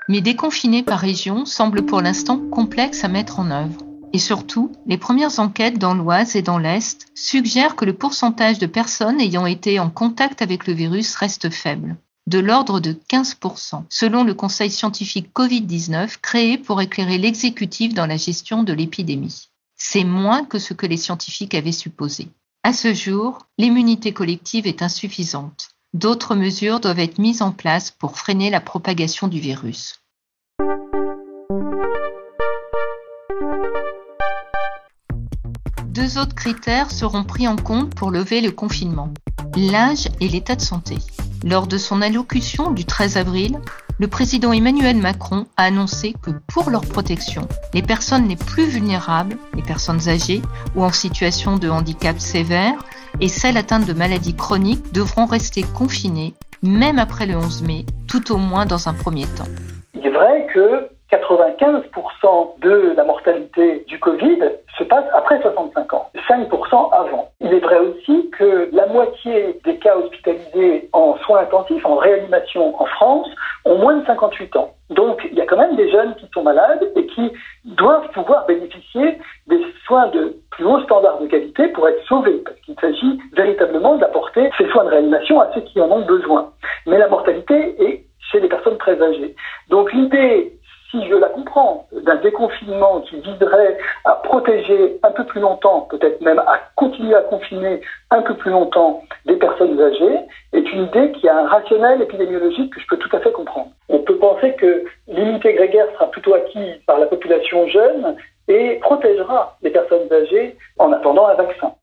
Mais 0.09 0.21
déconfiner 0.21 0.83
par 0.83 0.99
région 0.99 1.47
semble 1.47 1.87
pour 1.87 2.01
l'instant 2.01 2.39
complexe 2.51 3.05
à 3.05 3.09
mettre 3.09 3.41
en 3.41 3.51
œuvre. 3.51 3.79
Et 4.13 4.19
surtout, 4.19 4.71
les 4.87 4.99
premières 4.99 5.41
enquêtes 5.41 5.79
dans 5.79 5.95
l'Oise 5.95 6.37
et 6.37 6.43
dans 6.43 6.59
l'Est 6.59 7.09
suggèrent 7.15 7.75
que 7.75 7.85
le 7.85 7.95
pourcentage 7.95 8.61
de 8.61 8.67
personnes 8.67 9.21
ayant 9.21 9.47
été 9.47 9.81
en 9.81 9.91
contact 9.91 10.41
avec 10.41 10.67
le 10.67 10.73
virus 10.73 11.17
reste 11.17 11.51
faible, 11.51 11.97
de 12.29 12.39
l'ordre 12.39 12.79
de 12.79 12.93
15%, 12.93 13.83
selon 13.89 14.23
le 14.23 14.35
Conseil 14.35 14.71
scientifique 14.71 15.31
Covid-19 15.35 16.19
créé 16.23 16.59
pour 16.59 16.81
éclairer 16.81 17.19
l'exécutif 17.19 17.93
dans 17.93 18.07
la 18.07 18.17
gestion 18.17 18.63
de 18.63 18.73
l'épidémie. 18.73 19.49
C'est 19.77 20.05
moins 20.05 20.45
que 20.45 20.61
ce 20.61 20.75
que 20.75 20.87
les 20.87 20.97
scientifiques 20.97 21.55
avaient 21.55 21.73
supposé. 21.73 22.29
À 22.63 22.73
ce 22.73 22.95
jour, 22.95 23.41
l'immunité 23.59 24.13
collective 24.13 24.67
est 24.67 24.81
insuffisante. 24.81 25.74
D'autres 25.95 26.35
mesures 26.35 26.81
doivent 26.81 26.99
être 26.99 27.21
mises 27.21 27.41
en 27.41 27.53
place 27.53 27.93
pour 27.93 28.19
freiner 28.19 28.51
la 28.51 28.61
propagation 28.61 29.29
du 29.29 29.39
virus. 29.39 30.01
Deux 35.87 36.19
autres 36.19 36.35
critères 36.35 36.91
seront 36.91 37.23
pris 37.23 37.47
en 37.47 37.55
compte 37.55 37.95
pour 37.95 38.11
lever 38.11 38.41
le 38.41 38.51
confinement. 38.51 39.15
L'âge 39.55 40.09
et 40.21 40.27
l'état 40.27 40.57
de 40.57 40.63
santé. 40.63 40.99
Lors 41.45 41.69
de 41.69 41.79
son 41.79 42.03
allocution 42.03 42.73
du 42.73 42.85
13 42.85 43.17
avril, 43.17 43.61
le 44.01 44.09
président 44.09 44.53
Emmanuel 44.53 44.97
Macron 44.97 45.47
a 45.57 45.63
annoncé 45.63 46.13
que 46.21 46.33
pour 46.49 46.71
leur 46.71 46.85
protection, 46.85 47.47
les 47.73 47.83
personnes 47.83 48.27
les 48.27 48.35
plus 48.35 48.67
vulnérables, 48.67 49.39
les 49.55 49.63
personnes 49.63 50.09
âgées 50.09 50.43
ou 50.75 50.83
en 50.83 50.91
situation 50.91 51.57
de 51.57 51.69
handicap 51.69 52.19
sévère, 52.19 52.75
et 53.21 53.29
celles 53.29 53.57
atteintes 53.57 53.87
de 53.87 53.93
maladies 53.93 54.37
chroniques 54.37 54.93
devront 54.93 55.27
rester 55.27 55.63
confinées, 55.63 56.35
même 56.63 56.99
après 56.99 57.27
le 57.27 57.37
11 57.37 57.63
mai, 57.63 57.85
tout 58.09 58.33
au 58.33 58.37
moins 58.37 58.67
dans 58.67 58.89
un 58.89 58.95
premier 58.95 59.27
temps. 59.27 59.49
Il 59.95 60.07
est 60.07 60.11
vrai 60.11 60.47
que 60.53 60.89
95% 61.11 62.61
de 62.61 62.95
la 62.97 63.05
mortalité 63.05 63.85
du 63.87 63.99
Covid 64.01 64.39
se 64.79 64.85
passe 64.85 65.05
après 65.15 65.41
65 65.41 65.93
ans, 65.95 66.11
5% 66.29 66.93
avant. 66.93 67.31
Il 67.41 67.53
est 67.53 67.61
vrai 67.61 67.79
aussi 67.79 68.31
que 68.31 68.69
la 68.73 68.87
moitié 68.87 69.61
des 69.65 69.79
cas 69.79 69.97
hospitalisés 69.97 70.89
en 70.93 71.17
soins 71.19 71.41
intensifs, 71.41 71.85
en 71.85 71.97
réanimation 71.97 72.81
en 72.81 72.87
France, 72.87 73.29
ont 73.65 73.79
moins 73.79 73.97
de 73.97 74.07
58 74.07 74.57
ans. 74.57 74.75
Donc 74.91 75.27
il 75.31 75.37
y 75.37 75.41
a 75.41 75.47
quand 75.47 75.57
même 75.57 75.77
des 75.77 75.91
jeunes 75.91 76.15
qui 76.17 76.27
sont 76.35 76.43
malades 76.43 76.85
et 76.97 77.07
qui 77.07 77.33
doivent 77.65 78.09
pouvoir 78.11 78.47
bénéficier 78.47 79.19
des 79.47 79.61
soins 79.87 80.09
de 80.09 80.37
plus 80.51 80.65
haut 80.65 80.81
standard 80.81 81.21
de 81.21 81.27
qualité 81.27 81.69
pour 81.69 81.89
être 81.89 82.05
sauvés, 82.07 82.43
de 84.83 84.89
réanimation 84.89 85.41
à 85.41 85.53
ceux 85.55 85.61
qui 85.61 85.81
en 85.81 85.91
ont 85.91 86.05
besoin. 86.05 86.53
Mais 86.87 86.99
la 86.99 87.09
mortalité 87.09 87.77
est 87.81 88.05
chez 88.33 88.41
les 88.41 88.49
personnes 88.49 88.79
très 88.79 89.01
âgées. 89.01 89.37
Donc 89.69 89.93
l'idée 89.93 90.55
si 90.95 91.09
je 91.09 91.15
la 91.15 91.29
comprends, 91.29 91.87
d'un 91.93 92.17
déconfinement 92.17 93.01
qui 93.01 93.17
viserait 93.17 93.79
à 94.05 94.13
protéger 94.13 94.99
un 95.03 95.11
peu 95.11 95.25
plus 95.25 95.41
longtemps, 95.41 95.89
peut-être 95.91 96.21
même 96.21 96.39
à 96.39 96.61
continuer 96.77 97.15
à 97.15 97.23
confiner 97.23 97.81
un 98.11 98.23
peu 98.23 98.35
plus 98.35 98.53
longtemps 98.53 99.03
des 99.27 99.37
personnes 99.37 99.81
âgées, 99.81 100.21
est 100.53 100.73
une 100.73 100.85
idée 100.85 101.11
qui 101.13 101.29
a 101.29 101.37
un 101.37 101.49
rationnel 101.49 102.01
épidémiologique 102.03 102.73
que 102.73 102.81
je 102.81 102.87
peux 102.87 102.99
tout 102.99 103.15
à 103.17 103.21
fait 103.21 103.33
comprendre. 103.33 103.71
On 103.89 103.99
peut 103.99 104.19
penser 104.19 104.55
que 104.55 104.85
l'immunité 105.09 105.55
grégaire 105.55 105.87
sera 105.95 106.11
plutôt 106.11 106.35
acquise 106.35 106.77
par 106.87 106.99
la 106.99 107.07
population 107.07 107.67
jeune 107.69 108.17
et 108.47 108.79
protégera 108.81 109.57
les 109.63 109.71
personnes 109.71 110.13
âgées 110.13 110.57
en 110.79 110.93
attendant 110.93 111.27
un 111.27 111.35
vaccin. 111.35 111.75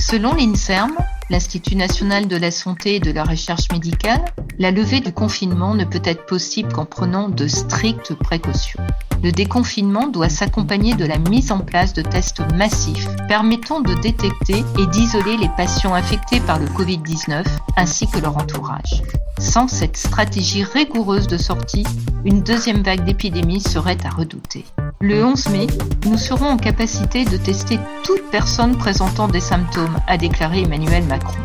Selon 0.00 0.32
l'INSERM, 0.32 0.96
l'Institut 1.28 1.76
national 1.76 2.26
de 2.26 2.36
la 2.36 2.50
santé 2.50 2.96
et 2.96 3.00
de 3.00 3.12
la 3.12 3.22
recherche 3.22 3.70
médicale, 3.70 4.24
la 4.58 4.70
levée 4.70 5.00
du 5.00 5.12
confinement 5.12 5.74
ne 5.74 5.84
peut 5.84 6.00
être 6.04 6.24
possible 6.24 6.72
qu'en 6.72 6.86
prenant 6.86 7.28
de 7.28 7.46
strictes 7.46 8.14
précautions. 8.14 8.82
Le 9.22 9.30
déconfinement 9.30 10.08
doit 10.08 10.30
s'accompagner 10.30 10.94
de 10.94 11.04
la 11.04 11.18
mise 11.18 11.52
en 11.52 11.60
place 11.60 11.92
de 11.92 12.00
tests 12.00 12.40
massifs 12.54 13.08
permettant 13.28 13.80
de 13.80 13.92
détecter 13.92 14.64
et 14.78 14.86
d'isoler 14.86 15.36
les 15.36 15.50
patients 15.56 15.94
infectés 15.94 16.40
par 16.40 16.58
le 16.58 16.66
Covid-19 16.66 17.44
ainsi 17.76 18.08
que 18.08 18.18
leur 18.20 18.38
entourage. 18.38 19.02
Sans 19.38 19.68
cette 19.68 19.98
stratégie 19.98 20.64
rigoureuse 20.64 21.26
de 21.26 21.36
sortie, 21.36 21.84
une 22.24 22.42
deuxième 22.42 22.82
vague 22.82 23.04
d'épidémie 23.04 23.60
serait 23.60 23.98
à 24.04 24.08
redouter. 24.08 24.64
Le 25.02 25.24
11 25.24 25.48
mai, 25.48 25.66
nous 26.04 26.18
serons 26.18 26.44
en 26.44 26.56
capacité 26.58 27.24
de 27.24 27.38
tester 27.38 27.78
toute 28.04 28.30
personne 28.30 28.76
présentant 28.76 29.28
des 29.28 29.40
symptômes, 29.40 29.98
a 30.06 30.18
déclaré 30.18 30.60
Emmanuel 30.64 31.04
Macron. 31.04 31.40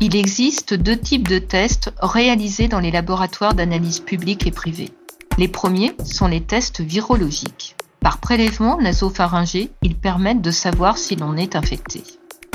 Il 0.00 0.14
existe 0.14 0.74
deux 0.74 0.98
types 0.98 1.26
de 1.26 1.38
tests 1.38 1.90
réalisés 2.02 2.68
dans 2.68 2.80
les 2.80 2.90
laboratoires 2.90 3.54
d'analyse 3.54 4.00
publics 4.00 4.46
et 4.46 4.50
privés. 4.50 4.90
Les 5.38 5.48
premiers 5.48 5.96
sont 6.04 6.26
les 6.26 6.42
tests 6.42 6.82
virologiques. 6.82 7.76
Par 8.00 8.18
prélèvement 8.18 8.78
nasopharyngé, 8.78 9.70
ils 9.80 9.96
permettent 9.96 10.42
de 10.42 10.50
savoir 10.50 10.98
si 10.98 11.16
l'on 11.16 11.34
est 11.38 11.56
infecté. 11.56 12.02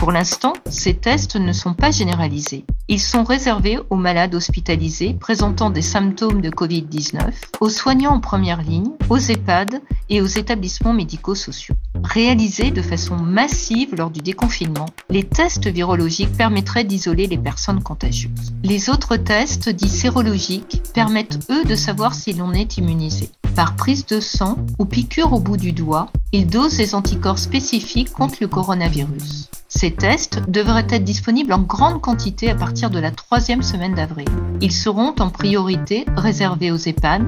Pour 0.03 0.11
l'instant, 0.11 0.51
ces 0.69 0.95
tests 0.95 1.37
ne 1.37 1.53
sont 1.53 1.73
pas 1.73 1.89
généralisés. 1.89 2.65
Ils 2.89 2.99
sont 2.99 3.23
réservés 3.23 3.79
aux 3.89 3.95
malades 3.95 4.35
hospitalisés 4.35 5.13
présentant 5.17 5.69
des 5.69 5.81
symptômes 5.81 6.41
de 6.41 6.49
Covid-19, 6.49 7.31
aux 7.61 7.69
soignants 7.69 8.15
en 8.15 8.19
première 8.19 8.61
ligne, 8.61 8.91
aux 9.09 9.17
EHPAD 9.17 9.81
et 10.09 10.19
aux 10.19 10.27
établissements 10.27 10.91
médico-sociaux. 10.91 11.75
Réalisés 12.03 12.71
de 12.71 12.81
façon 12.81 13.15
massive 13.15 13.95
lors 13.95 14.09
du 14.09 14.19
déconfinement, 14.19 14.87
les 15.09 15.23
tests 15.23 15.67
virologiques 15.67 16.35
permettraient 16.35 16.83
d'isoler 16.83 17.27
les 17.27 17.37
personnes 17.37 17.81
contagieuses. 17.81 18.51
Les 18.61 18.89
autres 18.89 19.15
tests, 19.15 19.69
dits 19.69 19.87
sérologiques, 19.87 20.81
permettent 20.93 21.49
eux 21.49 21.63
de 21.63 21.75
savoir 21.75 22.13
si 22.13 22.33
l'on 22.33 22.51
est 22.51 22.75
immunisé. 22.75 23.29
Par 23.55 23.77
prise 23.77 24.05
de 24.05 24.19
sang 24.19 24.57
ou 24.79 24.83
piqûre 24.83 25.31
au 25.31 25.39
bout 25.39 25.55
du 25.55 25.71
doigt, 25.71 26.09
ils 26.33 26.45
dosent 26.45 26.77
les 26.77 26.93
anticorps 26.93 27.39
spécifiques 27.39 28.11
contre 28.11 28.39
le 28.41 28.49
coronavirus. 28.49 29.49
Ces 29.75 29.91
tests 29.91 30.39
devraient 30.47 30.85
être 30.91 31.03
disponibles 31.03 31.51
en 31.51 31.61
grande 31.61 31.99
quantité 31.99 32.49
à 32.49 32.55
partir 32.55 32.91
de 32.91 32.99
la 32.99 33.09
troisième 33.09 33.63
semaine 33.63 33.95
d'avril. 33.95 34.27
Ils 34.61 34.71
seront 34.71 35.15
en 35.19 35.29
priorité 35.29 36.05
réservés 36.15 36.71
aux 36.71 36.77
EHPAD, 36.77 37.23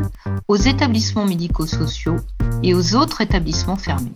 aux 0.48 0.56
établissements 0.56 1.26
médico-sociaux 1.26 2.18
et 2.62 2.76
aux 2.76 2.96
autres 2.96 3.22
établissements 3.22 3.78
fermés. 3.78 4.14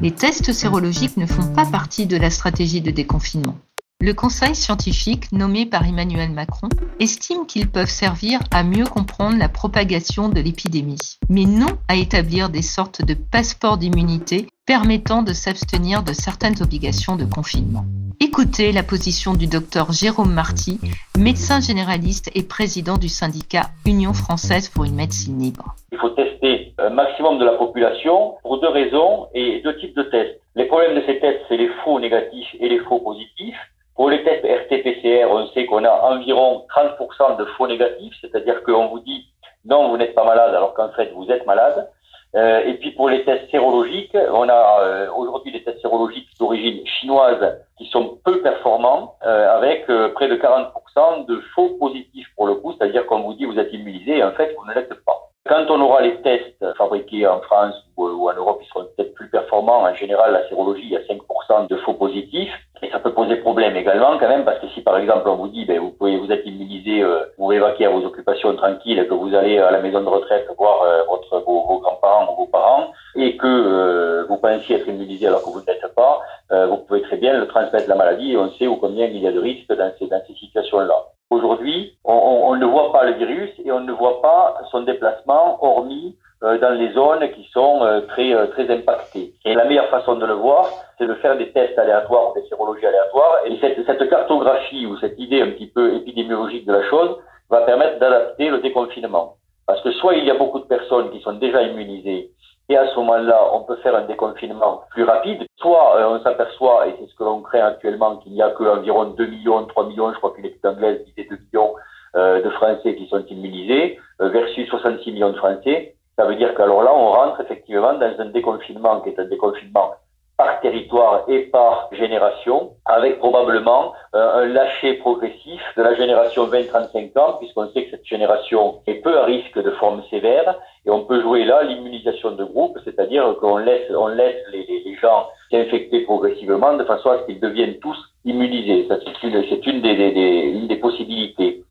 Les 0.00 0.12
tests 0.12 0.52
sérologiques 0.52 1.16
ne 1.16 1.26
font 1.26 1.52
pas 1.52 1.66
partie 1.66 2.06
de 2.06 2.16
la 2.16 2.30
stratégie 2.30 2.80
de 2.80 2.92
déconfinement. 2.92 3.56
Le 4.04 4.12
conseil 4.12 4.54
scientifique, 4.54 5.32
nommé 5.32 5.64
par 5.64 5.86
Emmanuel 5.86 6.28
Macron, 6.28 6.68
estime 7.00 7.46
qu'ils 7.46 7.70
peuvent 7.70 7.88
servir 7.88 8.38
à 8.52 8.62
mieux 8.62 8.84
comprendre 8.84 9.38
la 9.38 9.48
propagation 9.48 10.28
de 10.28 10.42
l'épidémie, 10.42 11.16
mais 11.30 11.46
non 11.46 11.78
à 11.88 11.96
établir 11.96 12.50
des 12.50 12.60
sortes 12.60 13.02
de 13.02 13.14
passeports 13.14 13.78
d'immunité 13.78 14.46
permettant 14.66 15.22
de 15.22 15.32
s'abstenir 15.32 16.02
de 16.02 16.12
certaines 16.12 16.60
obligations 16.62 17.16
de 17.16 17.24
confinement. 17.24 17.86
Écoutez 18.20 18.72
la 18.72 18.82
position 18.82 19.32
du 19.32 19.46
docteur 19.46 19.90
Jérôme 19.90 20.34
Marty, 20.34 20.80
médecin 21.18 21.62
généraliste 21.62 22.30
et 22.34 22.42
président 22.42 22.98
du 22.98 23.08
syndicat 23.08 23.70
Union 23.86 24.12
française 24.12 24.68
pour 24.68 24.84
une 24.84 24.96
médecine 24.96 25.38
libre. 25.38 25.76
Il 25.92 25.98
faut 25.98 26.10
tester 26.10 26.74
un 26.76 26.90
maximum 26.90 27.38
de 27.38 27.46
la 27.46 27.52
population 27.52 28.34
pour 28.42 28.60
deux 28.60 28.68
raisons 28.68 29.28
et 29.32 29.62
deux 29.64 29.78
types 29.78 29.96
de 29.96 30.02
tests. 30.02 30.38
Les 30.56 30.66
problèmes 30.66 30.94
de 30.94 31.02
ces 31.06 31.18
tests, 31.20 31.40
c'est 31.48 31.56
les 31.56 31.70
faux 31.82 31.98
négatifs 31.98 32.54
et 32.60 32.68
les 32.68 32.80
faux 32.80 33.00
positifs. 33.00 33.56
Pour 33.94 34.10
les 34.10 34.24
tests 34.24 34.44
RT-PCR, 34.44 35.26
on 35.30 35.46
sait 35.48 35.66
qu'on 35.66 35.84
a 35.84 35.90
environ 35.90 36.66
30% 36.74 37.36
de 37.36 37.44
faux 37.56 37.68
négatifs, 37.68 38.14
c'est-à-dire 38.20 38.62
qu'on 38.64 38.88
vous 38.88 39.00
dit 39.00 39.26
non, 39.64 39.88
vous 39.88 39.96
n'êtes 39.96 40.14
pas 40.14 40.24
malade 40.24 40.54
alors 40.54 40.74
qu'en 40.74 40.90
fait 40.90 41.12
vous 41.14 41.30
êtes 41.30 41.46
malade. 41.46 41.88
Euh, 42.34 42.64
et 42.66 42.74
puis 42.74 42.90
pour 42.90 43.08
les 43.08 43.24
tests 43.24 43.48
sérologiques, 43.50 44.16
on 44.32 44.48
a 44.48 44.80
euh, 44.80 45.06
aujourd'hui 45.16 45.52
des 45.52 45.62
tests 45.62 45.80
sérologiques 45.80 46.28
d'origine 46.40 46.84
chinoise 46.84 47.60
qui 47.78 47.86
sont 47.86 48.18
peu 48.24 48.42
performants, 48.42 49.14
euh, 49.24 49.56
avec 49.56 49.86
près 50.14 50.28
de 50.28 50.36
40% 50.36 51.26
de 51.26 51.40
faux 51.54 51.76
positifs 51.78 52.26
pour 52.36 52.46
le 52.46 52.56
coup, 52.56 52.74
c'est-à-dire 52.76 53.06
qu'on 53.06 53.20
vous 53.20 53.34
dit 53.34 53.44
vous 53.44 53.58
êtes 53.58 53.72
immunisé 53.72 54.18
et 54.18 54.24
en 54.24 54.32
fait 54.32 54.54
vous 54.58 54.66
ne 54.66 54.74
l'êtes 54.74 54.94
pas. 55.04 55.30
Quand 55.46 55.66
on 55.68 55.80
aura 55.80 56.00
les 56.00 56.20
tests 56.22 56.64
fabriqués 56.76 57.26
en 57.26 57.40
France 57.42 57.74
ou, 57.98 58.30
en 58.30 58.34
Europe, 58.34 58.60
ils 58.62 58.68
seront 58.68 58.86
peut-être 58.96 59.14
plus 59.14 59.28
performants. 59.28 59.82
En 59.82 59.94
général, 59.94 60.32
la 60.32 60.48
sérologie, 60.48 60.84
il 60.84 60.92
y 60.92 60.96
a 60.96 61.00
5% 61.00 61.68
de 61.68 61.76
faux 61.76 61.92
positifs. 61.92 62.50
Ça 62.94 63.00
peut 63.00 63.12
poser 63.12 63.34
problème 63.38 63.74
également 63.74 64.16
quand 64.18 64.28
même, 64.28 64.44
parce 64.44 64.60
que 64.60 64.68
si 64.68 64.80
par 64.80 64.96
exemple 64.98 65.28
on 65.28 65.34
vous 65.34 65.48
dit, 65.48 65.64
ben, 65.64 65.80
vous 65.80 65.90
pouvez 65.90 66.16
vous 66.16 66.30
êtes 66.30 66.46
immunisé, 66.46 67.02
euh, 67.02 67.24
vous 67.38 67.50
évacuer 67.50 67.86
à 67.86 67.90
vos 67.90 68.06
occupations 68.06 68.54
tranquilles, 68.54 69.04
que 69.08 69.14
vous 69.14 69.34
allez 69.34 69.58
à 69.58 69.72
la 69.72 69.80
maison 69.80 70.00
de 70.00 70.08
retraite 70.08 70.46
voir 70.56 70.80
euh, 70.82 71.02
votre, 71.08 71.40
vos, 71.40 71.80
grands-parents 71.80 72.32
ou 72.32 72.42
vos 72.42 72.46
parents, 72.46 72.92
et 73.16 73.36
que 73.36 73.48
euh, 73.48 74.26
vous 74.28 74.36
pensiez 74.36 74.76
être 74.76 74.86
immunisé 74.86 75.26
alors 75.26 75.42
que 75.42 75.50
vous 75.50 75.60
ne 75.60 75.66
l'êtes 75.66 75.92
pas, 75.96 76.20
vous 76.68 76.76
pouvez 76.86 77.02
très 77.02 77.16
bien 77.16 77.36
le 77.36 77.48
transmettre 77.48 77.88
la 77.88 77.96
maladie 77.96 78.34
et 78.34 78.36
on 78.36 78.48
sait 78.52 78.68
où 78.68 78.76
combien 78.76 79.06
il 79.06 79.18
y 79.18 79.26
a 79.26 79.32
de 79.32 79.40
risques 79.40 79.74
dans 79.74 79.90
ces, 79.98 80.34
situations-là. 80.34 80.94
Aujourd'hui, 81.30 81.96
on, 82.04 82.12
on, 82.14 82.54
ne 82.54 82.64
voit 82.64 82.92
pas 82.92 83.04
le 83.06 83.14
virus 83.14 83.50
et 83.64 83.72
on 83.72 83.80
ne 83.80 83.90
voit 83.90 84.22
pas 84.22 84.60
son 84.70 84.82
déplacement, 84.82 85.58
hormis 85.64 86.16
euh, 86.44 86.58
dans 86.58 86.70
les 86.70 86.92
zones 86.92 87.30
qui 87.32 87.48
sont 87.52 87.82
euh, 87.82 88.02
très 88.02 88.34
euh, 88.34 88.46
très 88.48 88.70
impactées. 88.70 89.32
Et 89.44 89.54
la 89.54 89.64
meilleure 89.64 89.88
façon 89.88 90.16
de 90.16 90.24
le 90.24 90.34
voir, 90.34 90.66
c'est 90.98 91.06
de 91.06 91.14
faire 91.14 91.36
des 91.36 91.52
tests 91.52 91.78
aléatoires 91.78 92.30
ou 92.30 92.40
des 92.40 92.46
sérologies 92.48 92.86
aléatoires. 92.86 93.40
Et 93.46 93.58
cette, 93.60 93.84
cette 93.84 94.08
cartographie 94.08 94.86
ou 94.86 94.96
cette 94.98 95.18
idée 95.18 95.42
un 95.42 95.50
petit 95.50 95.66
peu 95.66 95.94
épidémiologique 95.94 96.66
de 96.66 96.72
la 96.72 96.88
chose 96.88 97.18
va 97.50 97.62
permettre 97.62 97.98
d'adapter 97.98 98.48
le 98.48 98.60
déconfinement. 98.60 99.36
Parce 99.66 99.82
que 99.82 99.92
soit 99.92 100.14
il 100.14 100.24
y 100.24 100.30
a 100.30 100.34
beaucoup 100.34 100.60
de 100.60 100.64
personnes 100.64 101.10
qui 101.10 101.20
sont 101.20 101.34
déjà 101.34 101.62
immunisées 101.62 102.30
et 102.70 102.76
à 102.76 102.88
ce 102.88 102.96
moment-là, 102.96 103.50
on 103.52 103.62
peut 103.64 103.76
faire 103.76 103.94
un 103.94 104.06
déconfinement 104.06 104.84
plus 104.90 105.04
rapide. 105.04 105.46
Soit 105.56 105.98
euh, 105.98 106.18
on 106.18 106.22
s'aperçoit, 106.22 106.88
et 106.88 106.94
c'est 106.98 107.06
ce 107.08 107.14
que 107.14 107.24
l'on 107.24 107.42
craint 107.42 107.66
actuellement, 107.66 108.16
qu'il 108.16 108.32
n'y 108.32 108.42
a 108.42 108.50
qu'environ 108.50 109.04
2 109.04 109.26
millions, 109.26 109.64
3 109.66 109.88
millions, 109.88 110.12
je 110.12 110.18
crois 110.18 110.32
qu'une 110.32 110.46
étude 110.46 110.64
anglaise 110.64 111.04
disait 111.04 111.28
2 111.28 111.36
millions 111.36 111.74
euh, 112.16 112.40
de 112.40 112.48
Français 112.50 112.96
qui 112.96 113.06
sont 113.08 113.24
immunisés, 113.26 113.98
euh, 114.22 114.28
versus 114.30 114.66
66 114.68 115.12
millions 115.12 115.30
de 115.30 115.36
Français. 115.36 115.94
Ça 116.16 116.26
veut 116.26 116.36
dire 116.36 116.54
qu'alors 116.54 116.82
là, 116.82 116.92
on 116.94 117.12
rentre 117.12 117.40
effectivement 117.40 117.94
dans 117.94 118.14
un 118.18 118.26
déconfinement 118.26 119.00
qui 119.00 119.10
est 119.10 119.18
un 119.18 119.24
déconfinement 119.24 119.94
par 120.36 120.60
territoire 120.60 121.24
et 121.28 121.42
par 121.44 121.88
génération, 121.92 122.72
avec 122.84 123.18
probablement 123.18 123.92
euh, 124.14 124.42
un 124.42 124.46
lâcher 124.46 124.94
progressif 124.94 125.60
de 125.76 125.82
la 125.82 125.94
génération 125.94 126.48
20-35 126.48 127.18
ans, 127.18 127.34
puisqu'on 127.38 127.68
sait 127.68 127.84
que 127.84 127.90
cette 127.92 128.06
génération 128.06 128.80
est 128.86 128.94
peu 128.94 129.16
à 129.16 129.24
risque 129.24 129.62
de 129.62 129.70
forme 129.72 130.02
sévère, 130.10 130.56
et 130.86 130.90
on 130.90 131.04
peut 131.04 131.22
jouer 131.22 131.44
là 131.44 131.62
l'immunisation 131.62 132.32
de 132.32 132.44
groupe, 132.44 132.78
c'est-à-dire 132.84 133.36
qu'on 133.40 133.58
laisse, 133.58 133.90
on 133.96 134.08
laisse 134.08 134.42
les, 134.52 134.64
gens 135.00 135.26
s'infecter 135.50 136.02
progressivement 136.02 136.74
de 136.74 136.84
façon 136.84 137.10
à 137.10 137.18
ce 137.18 137.26
qu'ils 137.26 137.40
deviennent 137.40 137.78
tous 137.78 137.96
immunisés. 138.24 138.86
C'est 138.88 139.22
une, 139.24 139.44
c'est 139.48 139.66
une 139.66 139.82
des, 139.82 139.96
des, 139.96 140.52
une 140.54 140.68
des 140.68 140.76
possibilités. 140.76 141.63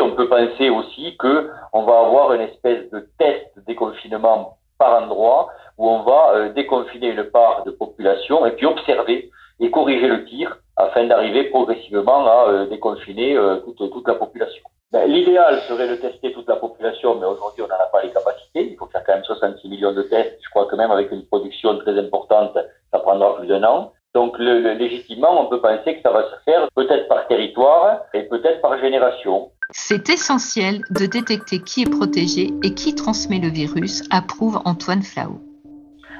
On 0.00 0.12
peut 0.12 0.28
penser 0.28 0.70
aussi 0.70 1.16
que 1.18 1.50
on 1.72 1.82
va 1.82 2.00
avoir 2.00 2.32
une 2.32 2.42
espèce 2.42 2.90
de 2.90 3.08
test 3.18 3.50
déconfinement 3.66 4.58
par 4.78 5.02
endroit 5.02 5.48
où 5.78 5.88
on 5.88 6.02
va 6.02 6.34
euh, 6.34 6.52
déconfiner 6.52 7.08
une 7.08 7.24
part 7.24 7.64
de 7.64 7.70
population 7.70 8.46
et 8.46 8.52
puis 8.52 8.66
observer 8.66 9.30
et 9.60 9.70
corriger 9.70 10.08
le 10.08 10.24
tir 10.24 10.58
afin 10.76 11.06
d'arriver 11.06 11.44
progressivement 11.44 12.26
à 12.26 12.48
euh, 12.48 12.66
déconfiner 12.66 13.36
euh, 13.36 13.56
toute, 13.58 13.90
toute 13.90 14.08
la 14.08 14.14
population. 14.14 14.62
Ben, 14.90 15.08
L'idéal 15.08 15.60
serait 15.68 15.88
de 15.88 15.96
tester 15.96 16.32
toute 16.32 16.48
la 16.48 16.56
population, 16.56 17.14
mais 17.14 17.26
aujourd'hui 17.26 17.62
on 17.62 17.68
n'en 17.68 17.82
a 17.82 17.86
pas 17.90 18.02
les 18.02 18.10
capacités. 18.10 18.70
Il 18.70 18.76
faut 18.76 18.86
faire 18.86 19.02
quand 19.04 19.14
même 19.14 19.24
66 19.24 19.68
millions 19.68 19.92
de 19.92 20.02
tests. 20.02 20.38
Je 20.42 20.50
crois 20.50 20.66
que 20.66 20.76
même 20.76 20.90
avec 20.90 21.10
une 21.12 21.24
production 21.26 21.78
très 21.78 21.98
importante, 21.98 22.58
ça 22.90 22.98
prendra 22.98 23.36
plus 23.36 23.46
d'un 23.46 23.64
an. 23.64 23.92
Donc 24.14 24.38
le, 24.38 24.60
le- 24.60 24.74
légitimement, 24.74 25.40
on 25.42 25.46
peut 25.46 25.60
penser 25.60 25.96
que 25.96 26.02
ça 26.02 26.10
va 26.10 26.24
se 26.24 26.34
faire 26.44 26.68
peut-être 26.74 27.08
par 27.08 27.26
territoire 27.28 28.00
et 28.12 28.24
peut-être 28.24 28.60
par 28.60 28.78
génération. 28.78 29.50
C'est 29.70 30.10
essentiel 30.10 30.82
de 30.90 31.06
détecter 31.06 31.60
qui 31.60 31.82
est 31.82 31.90
protégé 31.90 32.50
et 32.62 32.74
qui 32.74 32.94
transmet 32.94 33.38
le 33.38 33.48
virus, 33.48 34.02
approuve 34.10 34.60
Antoine 34.66 35.02
Flau. 35.02 35.40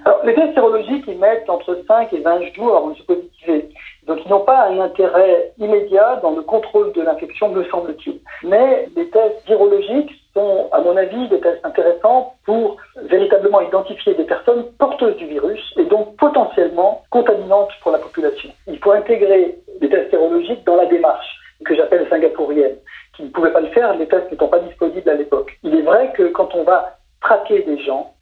Alors, 0.04 0.24
les 0.24 0.34
tests 0.34 0.54
sérologiques, 0.54 1.04
ils 1.06 1.18
mettent 1.18 1.48
entre 1.48 1.78
5 1.86 2.12
et 2.12 2.20
20 2.20 2.40
jours 2.54 2.76
avant 2.76 2.90
de 2.90 2.96
se 2.96 3.02
positiver. 3.04 3.68
Donc, 4.06 4.18
ils 4.24 4.30
n'ont 4.30 4.40
pas 4.44 4.66
un 4.68 4.80
intérêt 4.80 5.52
immédiat 5.58 6.18
dans 6.22 6.32
le 6.32 6.42
contrôle 6.42 6.92
de 6.92 7.02
l'infection, 7.02 7.50
me 7.50 7.62
semble-t-il. 7.68 8.18
Mais 8.42 8.88
les 8.96 9.08
tests 9.10 9.46
virologiques 9.46 10.10
sont, 10.34 10.68
à 10.72 10.80
mon 10.80 10.96
avis, 10.96 11.28
des 11.28 11.40
tests 11.40 11.64
intéressants 11.64 12.34
pour 12.44 12.76
véritablement 12.96 13.60
identifier 13.60 14.14
des 14.14 14.24
personnes 14.24 14.64
porteuses 14.78 15.16
du 15.16 15.26
virus 15.26 15.60
et 15.76 15.84
donc 15.84 16.16
potentiellement 16.16 17.02
contaminantes 17.10 17.70
pour 17.82 17.92
la 17.92 17.98
population. 17.98 18.50
Il 18.66 18.78
faut 18.78 18.92
intégrer 18.92 19.58
les 19.80 19.88
tests 19.88 20.10
sérologiques 20.10 20.64
dans 20.64 20.76
la 20.76 20.86
démarche 20.86 21.38
que 21.64 21.74
j'appelle 21.74 22.06
singapourienne, 22.08 22.76
qui 23.16 23.24
ne 23.24 23.28
pouvait 23.28 23.52
pas 23.52 23.60
le 23.60 23.68
faire, 23.68 23.94
les 23.96 24.08
tests 24.08 24.30
n'étant 24.30 24.48
pas 24.48 24.58
disponibles 24.60 25.08
à 25.08 25.14
l'époque. 25.14 25.52
Il 25.62 25.74
est 25.74 25.82
vrai 25.82 26.12
que 26.16 26.24
quand 26.28 26.54
on 26.54 26.64
va 26.64 26.96
traquer 27.20 27.62
des 27.62 27.78
gens, 27.78 28.12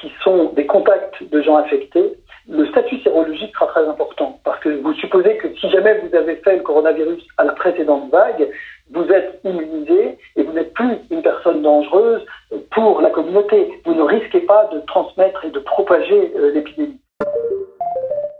qui 0.00 0.12
sont 0.22 0.52
des 0.54 0.66
contacts 0.66 1.22
de 1.22 1.40
gens 1.40 1.56
infectés, 1.56 2.14
le 2.48 2.66
statut 2.66 3.00
sérologique 3.02 3.52
sera 3.54 3.66
très 3.66 3.86
important. 3.86 4.40
Parce 4.44 4.58
que 4.60 4.70
vous 4.70 4.94
supposez 4.94 5.36
que 5.36 5.54
si 5.54 5.70
jamais 5.70 6.00
vous 6.00 6.14
avez 6.16 6.36
fait 6.36 6.56
le 6.56 6.62
coronavirus 6.62 7.22
à 7.36 7.44
la 7.44 7.52
précédente 7.52 8.10
vague, 8.10 8.48
vous 8.90 9.04
êtes 9.04 9.40
immunisé 9.44 10.18
et 10.36 10.42
vous 10.42 10.52
n'êtes 10.52 10.72
plus 10.74 10.98
une 11.10 11.22
personne 11.22 11.62
dangereuse 11.62 12.24
pour 12.70 13.00
la 13.00 13.10
communauté. 13.10 13.80
Vous 13.84 13.94
ne 13.94 14.02
risquez 14.02 14.40
pas 14.40 14.68
de 14.72 14.80
transmettre 14.80 15.44
et 15.44 15.50
de 15.50 15.58
propager 15.58 16.32
euh, 16.36 16.52
l'épidémie. 16.52 17.00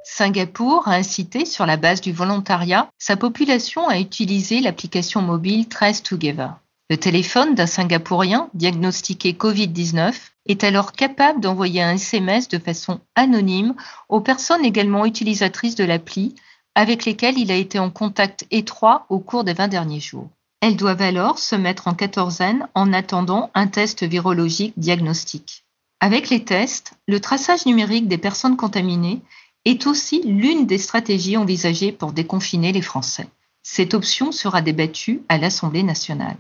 Singapour 0.05 0.89
a 0.89 0.95
incité, 0.95 1.45
sur 1.45 1.67
la 1.67 1.77
base 1.77 2.01
du 2.01 2.13
volontariat, 2.13 2.89
sa 2.99 3.17
population 3.17 3.89
à 3.89 3.99
utiliser 3.99 4.61
l'application 4.61 5.21
mobile 5.21 5.69
Trace 5.69 6.03
Together. 6.03 6.57
Le 6.91 6.97
téléphone 6.97 7.55
d'un 7.55 7.67
Singapourien 7.67 8.49
diagnostiqué 8.55 9.33
Covid-19 9.33 10.15
est 10.47 10.65
alors 10.65 10.93
capable 10.93 11.41
d'envoyer 11.41 11.83
un 11.83 11.95
SMS 11.95 12.49
de 12.49 12.59
façon 12.59 13.01
anonyme 13.15 13.75
aux 14.09 14.23
personnes 14.23 14.65
également 14.65 15.05
utilisatrices 15.05 15.75
de 15.75 15.85
l'appli 15.85 16.35
avec 16.75 17.05
lesquelles 17.05 17.39
il 17.39 17.51
a 17.51 17.57
été 17.57 17.79
en 17.79 17.91
contact 17.91 18.47
étroit 18.51 19.05
au 19.11 19.19
cours 19.19 19.45
des 19.45 19.53
20 19.53 19.69
derniers 19.69 20.01
jours. 20.01 20.31
Elles 20.61 20.77
doivent 20.77 21.03
alors 21.03 21.39
se 21.39 21.55
mettre 21.55 21.87
en 21.89 21.95
quatorzaine 21.95 22.69
en 22.75 22.93
attendant 22.93 23.51
un 23.55 23.69
test 23.69 24.03
virologique 24.03 24.75
diagnostique. 24.77 25.65
Avec 26.01 26.31
les 26.31 26.45
tests, 26.45 26.95
le 27.07 27.21
traçage 27.21 27.67
numérique 27.67 28.09
des 28.09 28.19
personnes 28.19 28.57
contaminées 28.57 29.23
est 29.65 29.87
aussi 29.87 30.23
l'une 30.25 30.67
des 30.67 30.79
stratégies 30.79 31.37
envisagées 31.37 31.93
pour 31.93 32.13
déconfiner 32.13 32.73
les 32.73 32.83
Français. 32.83 33.29
Cette 33.63 33.95
option 33.95 34.33
sera 34.33 34.63
débattue 34.63 35.23
à 35.29 35.39
l'Assemblée 35.39 35.83
nationale. 35.83 36.37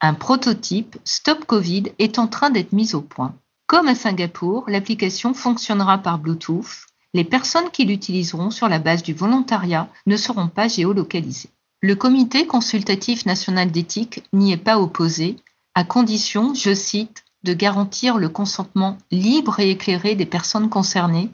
Un 0.00 0.14
prototype 0.14 0.98
Stop 1.04 1.44
Covid 1.46 1.84
est 1.98 2.18
en 2.18 2.26
train 2.26 2.50
d'être 2.50 2.72
mis 2.72 2.94
au 2.94 3.00
point. 3.00 3.34
Comme 3.66 3.88
à 3.88 3.94
Singapour, 3.94 4.64
l'application 4.68 5.32
fonctionnera 5.32 5.98
par 5.98 6.18
Bluetooth. 6.18 6.86
Les 7.14 7.24
personnes 7.24 7.70
qui 7.70 7.84
l'utiliseront 7.84 8.50
sur 8.50 8.68
la 8.68 8.78
base 8.78 9.02
du 9.02 9.14
volontariat 9.14 9.88
ne 10.06 10.16
seront 10.16 10.48
pas 10.48 10.68
géolocalisées. 10.68 11.50
Le 11.82 11.94
Comité 11.94 12.46
consultatif 12.46 13.26
national 13.26 13.70
d'éthique 13.70 14.22
n'y 14.32 14.52
est 14.52 14.56
pas 14.56 14.78
opposé, 14.78 15.36
à 15.74 15.84
condition, 15.84 16.54
je 16.54 16.74
cite, 16.74 17.24
de 17.42 17.52
garantir 17.52 18.16
le 18.16 18.28
consentement 18.28 18.96
libre 19.10 19.60
et 19.60 19.70
éclairé 19.70 20.14
des 20.14 20.26
personnes 20.26 20.70
concernées 20.70 21.30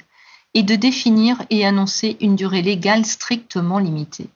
et 0.55 0.63
de 0.63 0.75
définir 0.75 1.43
et 1.49 1.65
annoncer 1.65 2.17
une 2.21 2.37
durée 2.37 2.63
légale 2.63 3.07
strictement 3.07 3.79
limitée. 3.79 4.29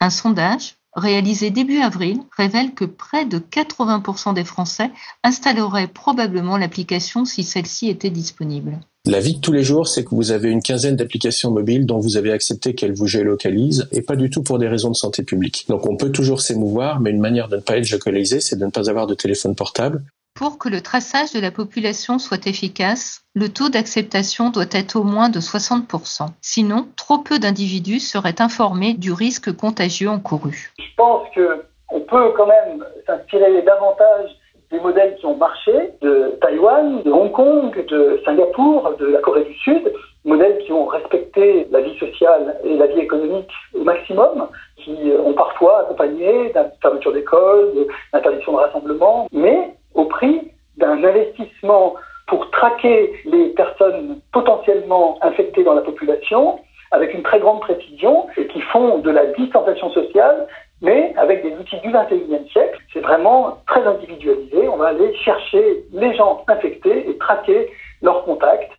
Un 0.00 0.10
sondage 0.10 0.76
réalisé 0.94 1.50
début 1.50 1.78
avril 1.78 2.18
révèle 2.36 2.74
que 2.74 2.84
près 2.84 3.24
de 3.26 3.38
80% 3.38 4.34
des 4.34 4.44
Français 4.44 4.90
installeraient 5.22 5.88
probablement 5.88 6.56
l'application 6.56 7.24
si 7.24 7.44
celle-ci 7.44 7.88
était 7.88 8.10
disponible. 8.10 8.78
La 9.06 9.20
vie 9.20 9.34
de 9.34 9.40
tous 9.40 9.52
les 9.52 9.62
jours, 9.62 9.86
c'est 9.86 10.02
que 10.02 10.14
vous 10.14 10.30
avez 10.30 10.50
une 10.50 10.62
quinzaine 10.62 10.96
d'applications 10.96 11.50
mobiles 11.50 11.84
dont 11.84 11.98
vous 11.98 12.16
avez 12.16 12.32
accepté 12.32 12.74
qu'elles 12.74 12.94
vous 12.94 13.06
géolocalisent 13.06 13.86
et 13.92 14.00
pas 14.00 14.16
du 14.16 14.30
tout 14.30 14.42
pour 14.42 14.58
des 14.58 14.68
raisons 14.68 14.90
de 14.90 14.96
santé 14.96 15.22
publique. 15.22 15.66
Donc 15.68 15.86
on 15.86 15.96
peut 15.96 16.10
toujours 16.10 16.40
s'émouvoir, 16.40 17.00
mais 17.00 17.10
une 17.10 17.20
manière 17.20 17.48
de 17.48 17.56
ne 17.56 17.60
pas 17.60 17.76
être 17.76 17.84
géolocalisé, 17.84 18.40
c'est 18.40 18.56
de 18.56 18.64
ne 18.64 18.70
pas 18.70 18.88
avoir 18.88 19.06
de 19.06 19.14
téléphone 19.14 19.54
portable. 19.54 20.04
Pour 20.36 20.58
que 20.58 20.68
le 20.68 20.80
traçage 20.80 21.30
de 21.32 21.38
la 21.38 21.52
population 21.52 22.18
soit 22.18 22.48
efficace, 22.48 23.22
le 23.34 23.48
taux 23.50 23.68
d'acceptation 23.68 24.50
doit 24.50 24.72
être 24.72 24.96
au 24.96 25.04
moins 25.04 25.28
de 25.28 25.38
60%. 25.38 26.26
Sinon, 26.40 26.88
trop 26.96 27.18
peu 27.18 27.38
d'individus 27.38 28.00
seraient 28.00 28.40
informés 28.40 28.94
du 28.94 29.12
risque 29.12 29.56
contagieux 29.56 30.08
encouru. 30.08 30.72
Je 30.80 30.94
pense 30.96 31.28
qu'on 31.36 32.00
peut 32.00 32.32
quand 32.36 32.48
même 32.48 32.84
s'inspirer 33.06 33.62
davantage 33.62 34.30
des 34.72 34.80
modèles 34.80 35.14
qui 35.20 35.26
ont 35.26 35.36
marché, 35.36 35.92
de 36.02 36.36
Taïwan, 36.40 37.04
de 37.04 37.12
Hong 37.12 37.30
Kong, 37.30 37.86
de 37.86 38.20
Singapour, 38.24 38.92
de 38.98 39.06
la 39.06 39.20
Corée 39.20 39.44
du 39.44 39.54
Sud, 39.58 39.92
modèles 40.24 40.58
qui 40.58 40.72
ont 40.72 40.86
respecté 40.86 41.66
la 41.70 41.80
vie 41.80 41.98
sociale 41.98 42.56
et 42.64 42.76
la 42.76 42.86
vie 42.86 43.00
économique 43.00 43.50
au 43.74 43.84
maximum, 43.84 44.48
qui 44.76 44.96
ont 45.24 45.34
parfois 45.34 45.80
accompagné 45.80 46.52
d'une 46.52 46.70
fermeture 46.80 47.12
d'école, 47.12 47.72
d'interdiction 48.12 48.52
de 48.52 48.58
rassemblement, 48.58 49.28
mais 49.32 49.74
au 49.94 50.06
prix 50.06 50.52
d'un 50.76 51.04
investissement 51.04 51.94
pour 52.26 52.50
traquer 52.50 53.12
les 53.26 53.50
personnes 53.50 54.20
potentiellement 54.32 55.18
infectées 55.22 55.62
dans 55.62 55.74
la 55.74 55.82
population 55.82 56.58
avec 56.90 57.12
une 57.12 57.22
très 57.22 57.40
grande 57.40 57.60
précision 57.60 58.26
et 58.36 58.46
qui 58.46 58.60
font 58.60 58.98
de 58.98 59.10
la 59.10 59.26
distanciation 59.26 59.90
sociale 59.90 60.46
mais 60.84 61.14
avec 61.16 61.42
des 61.42 61.52
outils 61.56 61.80
du 61.80 61.88
21e 61.88 62.50
siècle, 62.52 62.78
c'est 62.92 63.00
vraiment 63.00 63.58
très 63.66 63.84
individualisé. 63.86 64.68
On 64.68 64.76
va 64.76 64.88
aller 64.88 65.14
chercher 65.16 65.84
les 65.92 66.14
gens 66.14 66.44
infectés 66.46 67.08
et 67.08 67.16
traquer 67.16 67.70
leurs 68.02 68.24
contacts. 68.24 68.70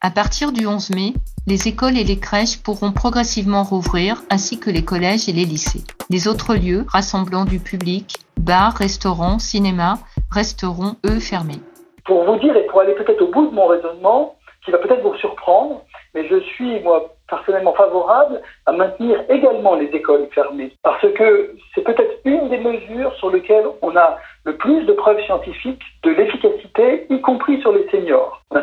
À 0.00 0.12
partir 0.12 0.52
du 0.52 0.64
11 0.64 0.90
mai, 0.94 1.14
les 1.48 1.66
écoles 1.66 1.98
et 1.98 2.04
les 2.04 2.20
crèches 2.20 2.62
pourront 2.62 2.92
progressivement 2.92 3.64
rouvrir, 3.64 4.22
ainsi 4.30 4.60
que 4.60 4.70
les 4.70 4.84
collèges 4.84 5.28
et 5.28 5.32
les 5.32 5.44
lycées. 5.44 5.82
Les 6.08 6.28
autres 6.28 6.54
lieux, 6.54 6.84
rassemblant 6.86 7.44
du 7.44 7.58
public, 7.58 8.14
bars, 8.38 8.76
restaurants, 8.76 9.40
cinémas, 9.40 9.98
resteront, 10.30 10.94
eux, 11.04 11.18
fermés. 11.18 11.58
Pour 12.04 12.22
vous 12.22 12.38
dire, 12.38 12.56
et 12.56 12.64
pour 12.66 12.80
aller 12.80 12.94
peut-être 12.94 13.22
au 13.22 13.32
bout 13.32 13.48
de 13.48 13.54
mon 13.56 13.66
raisonnement, 13.66 14.36
qui 14.64 14.70
va 14.70 14.78
peut-être 14.78 15.02
vous 15.02 15.16
surprendre, 15.16 15.82
mais 16.14 16.28
je 16.28 16.38
suis, 16.42 16.78
moi, 16.80 17.16
personnellement 17.28 17.74
favorable 17.74 18.40
à 18.66 18.72
maintenir 18.72 19.24
également 19.28 19.74
les 19.74 19.86
écoles 19.86 20.28
fermées. 20.32 20.72
Parce 20.84 21.12
que 21.12 21.56
c'est 21.74 21.82
peut-être 21.82 22.20
une 22.24 22.48
des 22.50 22.58
mesures 22.58 23.14
sur 23.16 23.30
lesquelles 23.30 23.66
on 23.82 23.96
a 23.96 24.16
le 24.44 24.56
plus 24.56 24.84
de 24.84 24.92
preuves 24.92 25.20
scientifiques 25.24 25.82
de 26.04 26.10
l'efficacité, 26.10 27.06
y 27.10 27.20
compris 27.20 27.60
sur 27.60 27.72
a 27.72 27.77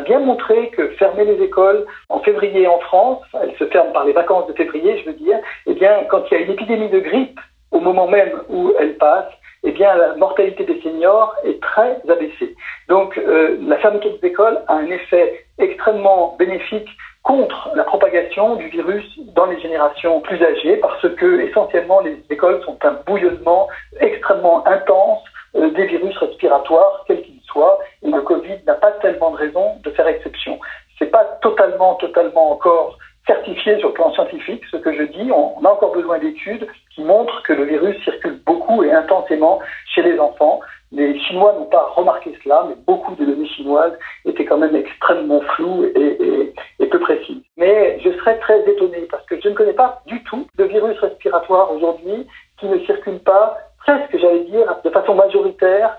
bien 0.06 0.20
montré 0.20 0.70
que 0.70 0.88
fermer 0.98 1.24
les 1.24 1.42
écoles 1.42 1.84
en 2.08 2.20
février 2.20 2.66
en 2.66 2.78
France, 2.80 3.22
elles 3.42 3.54
se 3.58 3.66
ferment 3.66 3.92
par 3.92 4.04
les 4.04 4.12
vacances 4.12 4.46
de 4.46 4.52
février, 4.54 4.98
je 4.98 5.10
veux 5.10 5.16
dire, 5.16 5.38
eh 5.66 5.74
bien, 5.74 6.04
quand 6.08 6.22
il 6.30 6.34
y 6.34 6.36
a 6.38 6.44
une 6.44 6.52
épidémie 6.52 6.88
de 6.88 7.00
grippe, 7.00 7.38
au 7.72 7.80
moment 7.80 8.06
même 8.06 8.32
où 8.48 8.72
elle 8.78 8.96
passe, 8.96 9.30
eh 9.64 9.72
bien, 9.72 9.94
la 9.96 10.14
mortalité 10.14 10.64
des 10.64 10.80
seniors 10.80 11.34
est 11.44 11.60
très 11.60 12.00
abaissée. 12.08 12.54
Donc, 12.88 13.18
euh, 13.18 13.58
la 13.66 13.76
fermeture 13.78 14.16
des 14.20 14.28
écoles 14.28 14.58
a 14.68 14.74
un 14.74 14.86
effet 14.86 15.44
extrêmement 15.58 16.36
bénéfique 16.38 16.88
contre 17.24 17.70
la 17.74 17.82
propagation 17.82 18.54
du 18.54 18.68
virus 18.68 19.04
dans 19.34 19.46
les 19.46 19.60
générations 19.60 20.20
plus 20.20 20.40
âgées 20.40 20.76
parce 20.76 21.08
que 21.16 21.40
essentiellement 21.40 22.00
les 22.00 22.16
écoles 22.30 22.62
sont 22.64 22.78
un 22.84 22.96
bouillonnement 23.04 23.66
extrêmement 23.98 24.64
intense 24.64 25.24
euh, 25.56 25.70
des 25.70 25.86
virus 25.86 26.16
respiratoires 26.18 26.95
certifié 33.26 33.78
sur 33.78 33.88
le 33.88 33.94
plan 33.94 34.12
scientifique 34.12 34.62
ce 34.70 34.76
que 34.76 34.92
je 34.92 35.02
dis, 35.02 35.30
on, 35.32 35.64
a 35.64 35.70
encore 35.70 35.92
besoin 35.92 36.18
d'études 36.18 36.66
qui 36.94 37.02
montrent 37.02 37.42
que 37.42 37.52
le 37.52 37.64
virus 37.64 38.02
circule 38.04 38.40
beaucoup 38.46 38.82
et 38.84 38.92
intensément 38.92 39.60
chez 39.94 40.02
les 40.02 40.18
enfants. 40.18 40.60
Les 40.92 41.18
Chinois 41.18 41.52
n'ont 41.58 41.66
pas 41.66 41.92
remarqué 41.96 42.32
cela, 42.42 42.64
mais 42.68 42.76
beaucoup 42.86 43.16
de 43.16 43.24
données 43.24 43.48
chinoises 43.48 43.98
étaient 44.24 44.44
quand 44.44 44.58
même 44.58 44.76
extrêmement 44.76 45.40
floues 45.40 45.84
et, 45.84 46.52
peu 46.88 47.00
précises. 47.00 47.42
Mais 47.56 47.98
je 47.98 48.10
serais 48.12 48.38
très 48.38 48.60
étonné 48.70 49.08
parce 49.10 49.26
que 49.26 49.40
je 49.40 49.48
ne 49.48 49.54
connais 49.54 49.72
pas 49.72 50.00
du 50.06 50.22
tout 50.22 50.46
de 50.56 50.64
virus 50.64 50.96
respiratoire 51.00 51.72
aujourd'hui 51.72 52.28
qui 52.60 52.66
ne 52.66 52.78
circule 52.86 53.18
pas 53.18 53.58
presque, 53.78 54.16
j'allais 54.16 54.44
dire, 54.44 54.76
de 54.84 54.90
façon 54.90 55.16
majoritaire 55.16 55.96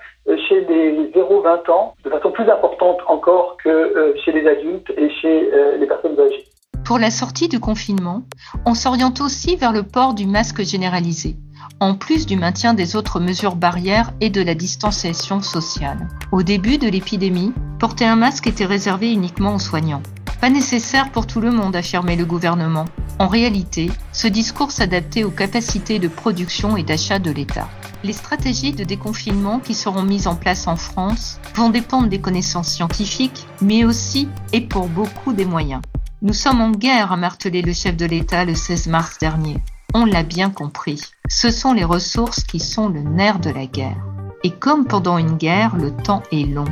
chez 0.47 0.61
les 0.61 1.11
0-20 1.11 1.69
ans, 1.69 1.93
de 2.05 2.09
façon 2.09 2.31
plus 2.31 2.49
importante 2.49 2.99
encore 3.07 3.57
que 3.57 4.15
chez 4.23 4.31
les 4.31 4.47
adultes 4.47 4.91
et 4.95 5.09
chez 5.09 5.51
les 5.77 5.85
personnes 5.87 6.17
âgées. 6.17 6.45
Pour 6.87 6.99
la 6.99 7.11
sortie 7.11 7.49
du 7.49 7.59
confinement, 7.59 8.23
on 8.65 8.73
s'oriente 8.73 9.19
aussi 9.19 9.57
vers 9.57 9.73
le 9.73 9.83
port 9.83 10.13
du 10.13 10.25
masque 10.25 10.63
généralisé, 10.63 11.35
en 11.81 11.95
plus 11.95 12.25
du 12.25 12.37
maintien 12.37 12.73
des 12.73 12.95
autres 12.95 13.19
mesures 13.19 13.57
barrières 13.57 14.13
et 14.21 14.29
de 14.29 14.41
la 14.41 14.55
distanciation 14.55 15.41
sociale. 15.41 16.07
Au 16.31 16.43
début 16.43 16.77
de 16.77 16.87
l'épidémie, 16.87 17.51
porter 17.77 18.05
un 18.05 18.15
masque 18.15 18.47
était 18.47 18.65
réservé 18.65 19.11
uniquement 19.11 19.55
aux 19.55 19.59
soignants. 19.59 20.01
Pas 20.39 20.49
nécessaire 20.49 21.11
pour 21.11 21.27
tout 21.27 21.41
le 21.41 21.51
monde, 21.51 21.75
affirmait 21.75 22.15
le 22.15 22.23
gouvernement. 22.23 22.85
En 23.19 23.27
réalité, 23.27 23.91
ce 24.13 24.29
discours 24.29 24.71
s'adaptait 24.71 25.25
aux 25.25 25.29
capacités 25.29 25.99
de 25.99 26.07
production 26.07 26.77
et 26.77 26.83
d'achat 26.83 27.19
de 27.19 27.31
l'État. 27.31 27.67
Les 28.07 28.13
stratégies 28.13 28.71
de 28.71 28.85
déconfinement 28.85 29.59
qui 29.59 29.73
seront 29.73 30.03
mises 30.03 30.27
en 30.27 30.37
place 30.37 30.65
en 30.67 30.77
France 30.77 31.41
vont 31.55 31.69
dépendre 31.69 32.07
des 32.07 32.21
connaissances 32.21 32.69
scientifiques, 32.69 33.45
mais 33.61 33.83
aussi 33.83 34.29
et 34.53 34.61
pour 34.61 34.87
beaucoup 34.87 35.33
des 35.33 35.43
moyens. 35.43 35.81
Nous 36.21 36.31
sommes 36.31 36.61
en 36.61 36.71
guerre, 36.71 37.11
a 37.11 37.17
martelé 37.17 37.61
le 37.61 37.73
chef 37.73 37.97
de 37.97 38.05
l'État 38.05 38.45
le 38.45 38.55
16 38.55 38.87
mars 38.87 39.17
dernier. 39.19 39.57
On 39.93 40.05
l'a 40.05 40.23
bien 40.23 40.49
compris. 40.49 41.01
Ce 41.27 41.51
sont 41.51 41.73
les 41.73 41.83
ressources 41.83 42.45
qui 42.45 42.61
sont 42.61 42.87
le 42.87 43.01
nerf 43.01 43.39
de 43.39 43.49
la 43.49 43.65
guerre. 43.65 44.01
Et 44.41 44.51
comme 44.51 44.85
pendant 44.85 45.17
une 45.17 45.35
guerre, 45.35 45.75
le 45.75 45.91
temps 45.91 46.23
est 46.31 46.45
long. 46.45 46.63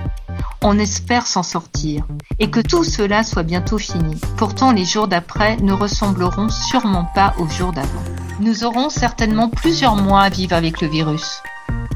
On 0.68 0.80
espère 0.80 1.28
s'en 1.28 1.44
sortir 1.44 2.08
et 2.40 2.50
que 2.50 2.60
tout 2.60 2.84
cela 2.84 3.24
soit 3.24 3.44
bientôt 3.44 3.78
fini. 3.78 4.20
Pourtant, 4.36 4.72
les 4.72 4.84
jours 4.84 5.08
d'après 5.08 5.58
ne 5.58 5.72
ressembleront 5.72 6.50
sûrement 6.50 7.08
pas 7.14 7.36
aux 7.38 7.48
jours 7.48 7.72
d'avant. 7.72 8.04
Nous 8.40 8.64
aurons 8.64 8.90
certainement 8.90 9.48
plusieurs 9.48 9.96
mois 9.96 10.24
à 10.24 10.30
vivre 10.30 10.56
avec 10.56 10.82
le 10.82 10.88
virus. 10.88 11.44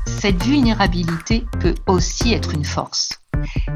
Cette 0.06 0.44
vulnérabilité 0.44 1.48
peut 1.60 1.74
aussi 1.88 2.32
être 2.32 2.54
une 2.54 2.64
force. 2.64 3.20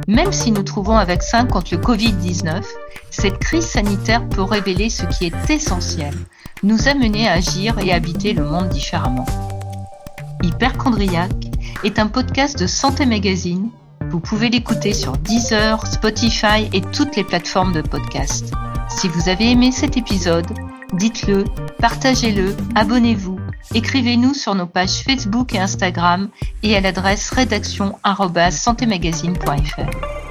Même 0.08 0.32
si 0.32 0.52
nous 0.52 0.62
trouvons 0.62 0.96
un 0.96 1.06
vaccin 1.06 1.48
contre 1.48 1.74
le 1.74 1.82
Covid-19, 1.82 2.64
cette 3.10 3.40
crise 3.40 3.66
sanitaire 3.66 4.30
peut 4.30 4.44
révéler 4.44 4.92
ce 4.92 5.08
qui 5.08 5.26
est 5.26 5.50
essentiel, 5.50 6.14
nous 6.62 6.88
amener 6.88 7.28
à 7.28 7.32
agir 7.32 7.80
et 7.80 7.92
habiter 7.92 8.34
le 8.34 8.44
monde 8.44 8.70
différemment. 8.70 9.26
Hyperchondriaque 10.44 11.48
est 11.84 11.98
un 11.98 12.08
podcast 12.08 12.60
de 12.60 12.68
Santé 12.68 13.08
Magazine. 13.08 13.72
Vous 14.14 14.20
pouvez 14.20 14.50
l'écouter 14.50 14.94
sur 14.94 15.18
Deezer, 15.18 15.88
Spotify 15.88 16.70
et 16.72 16.82
toutes 16.82 17.16
les 17.16 17.24
plateformes 17.24 17.74
de 17.74 17.82
podcast. 17.82 18.54
Si 18.88 19.08
vous 19.08 19.28
avez 19.28 19.50
aimé 19.50 19.72
cet 19.72 19.98
épisode, 19.98 20.46
dites-le, 20.94 21.46
partagez-le, 21.80 22.56
abonnez-vous, 22.76 23.40
écrivez-nous 23.74 24.36
sur 24.36 24.54
nos 24.54 24.68
pages 24.68 25.02
Facebook 25.02 25.56
et 25.56 25.60
Instagram 25.60 26.30
et 26.62 26.76
à 26.76 26.82
l'adresse 26.82 27.32
rédaction@santémagazine.fr. 27.32 30.23